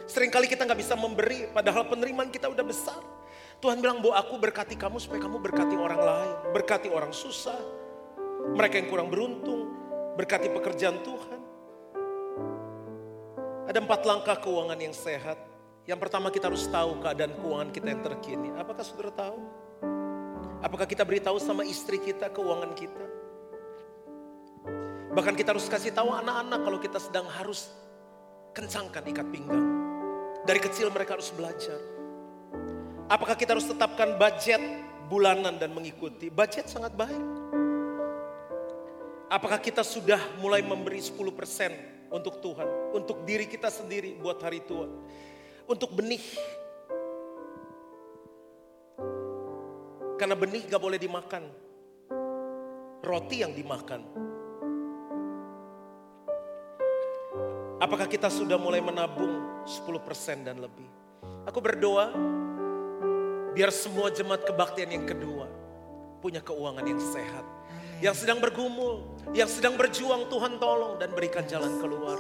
Seringkali 0.09 0.49
kita 0.49 0.65
nggak 0.65 0.81
bisa 0.81 0.97
memberi, 0.97 1.53
padahal 1.53 1.85
penerimaan 1.85 2.33
kita 2.33 2.49
udah 2.49 2.65
besar. 2.65 2.97
Tuhan 3.61 3.77
bilang, 3.85 4.01
bahwa 4.01 4.17
aku 4.17 4.41
berkati 4.41 4.73
kamu 4.81 4.97
supaya 4.97 5.21
kamu 5.21 5.37
berkati 5.45 5.77
orang 5.77 6.01
lain. 6.01 6.35
Berkati 6.57 6.89
orang 6.89 7.13
susah, 7.13 7.61
mereka 8.57 8.81
yang 8.81 8.89
kurang 8.89 9.13
beruntung, 9.13 9.69
berkati 10.17 10.49
pekerjaan 10.49 11.05
Tuhan. 11.05 11.41
Ada 13.69 13.85
empat 13.85 14.01
langkah 14.09 14.41
keuangan 14.41 14.81
yang 14.81 14.97
sehat. 14.97 15.37
Yang 15.85 16.09
pertama 16.09 16.33
kita 16.33 16.49
harus 16.49 16.65
tahu 16.73 17.05
keadaan 17.05 17.37
keuangan 17.37 17.69
kita 17.69 17.87
yang 17.93 18.01
terkini. 18.01 18.49
Apakah 18.57 18.81
saudara 18.81 19.13
tahu? 19.13 19.68
Apakah 20.59 20.91
kita 20.91 21.07
beritahu 21.07 21.39
sama 21.39 21.63
istri 21.63 22.03
kita 22.03 22.35
keuangan 22.35 22.75
kita? 22.75 23.05
Bahkan 25.15 25.35
kita 25.39 25.55
harus 25.55 25.71
kasih 25.71 25.95
tahu 25.95 26.11
anak-anak 26.11 26.61
kalau 26.67 26.79
kita 26.83 26.99
sedang 26.99 27.27
harus 27.31 27.71
kencangkan 28.55 29.07
ikat 29.07 29.27
pinggang. 29.31 29.67
Dari 30.43 30.61
kecil 30.63 30.91
mereka 30.91 31.15
harus 31.15 31.31
belajar. 31.31 31.79
Apakah 33.07 33.39
kita 33.39 33.55
harus 33.55 33.71
tetapkan 33.71 34.19
budget 34.19 34.61
bulanan 35.07 35.57
dan 35.63 35.71
mengikuti? 35.71 36.29
Budget 36.29 36.67
sangat 36.67 36.93
baik. 36.99 37.23
Apakah 39.29 39.61
kita 39.61 39.87
sudah 39.87 40.19
mulai 40.41 40.65
memberi 40.65 40.99
10% 40.99 42.09
untuk 42.09 42.41
Tuhan, 42.41 42.97
untuk 42.97 43.23
diri 43.29 43.45
kita 43.45 43.69
sendiri 43.69 44.17
buat 44.17 44.41
hari 44.41 44.65
tua, 44.65 44.89
untuk 45.69 45.93
benih. 45.93 46.25
Karena 50.19 50.35
benih 50.35 50.67
gak 50.67 50.83
boleh 50.83 50.99
dimakan, 50.99 51.47
roti 53.07 53.47
yang 53.47 53.55
dimakan. 53.55 54.03
Apakah 57.79 58.11
kita 58.11 58.27
sudah 58.27 58.59
mulai 58.59 58.83
menabung 58.83 59.63
10% 59.63 60.43
dan 60.43 60.59
lebih? 60.59 60.91
Aku 61.47 61.63
berdoa 61.63 62.11
biar 63.55 63.71
semua 63.71 64.11
jemaat 64.11 64.43
kebaktian 64.43 64.91
yang 64.91 65.07
kedua 65.07 65.47
punya 66.19 66.43
keuangan 66.43 66.83
yang 66.83 66.99
sehat. 66.99 67.47
Yang 68.03 68.27
sedang 68.27 68.43
bergumul, 68.43 69.07
yang 69.35 69.47
sedang 69.47 69.79
berjuang 69.79 70.27
Tuhan 70.27 70.59
tolong 70.59 70.99
dan 70.99 71.15
berikan 71.15 71.47
jalan 71.47 71.79
keluar. 71.79 72.19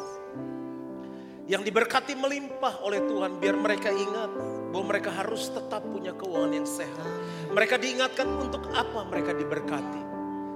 Yang 1.48 1.72
diberkati 1.72 2.12
melimpah 2.12 2.84
oleh 2.84 3.00
Tuhan 3.08 3.40
biar 3.40 3.56
mereka 3.56 3.88
ingat 3.88 4.28
bahwa 4.68 4.84
mereka 4.84 5.08
harus 5.08 5.48
tetap 5.48 5.80
punya 5.80 6.12
keuangan 6.12 6.52
yang 6.52 6.68
sehat. 6.68 7.08
Mereka 7.56 7.80
diingatkan 7.80 8.28
untuk 8.36 8.68
apa 8.76 9.08
mereka 9.08 9.32
diberkati. 9.32 10.02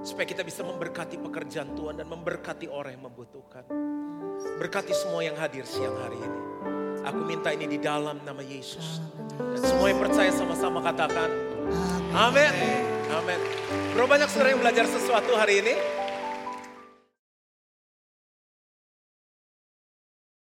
Supaya 0.05 0.29
kita 0.29 0.45
bisa 0.45 0.61
memberkati 0.61 1.17
pekerjaan 1.17 1.73
Tuhan 1.73 1.97
dan 1.97 2.05
memberkati 2.05 2.69
orang 2.69 2.93
yang 2.93 3.09
membutuhkan. 3.09 3.65
Berkati 4.61 4.93
semua 4.93 5.25
yang 5.25 5.33
hadir 5.33 5.65
siang 5.65 5.97
hari 5.97 6.21
ini. 6.21 6.39
Aku 7.09 7.25
minta 7.25 7.49
ini 7.49 7.65
di 7.65 7.81
dalam 7.81 8.21
nama 8.21 8.45
Yesus. 8.45 9.01
Dan 9.33 9.61
semua 9.65 9.89
yang 9.89 9.97
percaya 9.97 10.29
sama-sama 10.29 10.77
katakan. 10.85 11.33
Amin. 12.13 12.53
Amin. 13.09 13.41
Berapa 13.97 14.13
banyak 14.13 14.29
saudara 14.29 14.53
yang 14.53 14.61
belajar 14.61 14.85
sesuatu 14.85 15.33
hari 15.33 15.65
ini? 15.65 16.02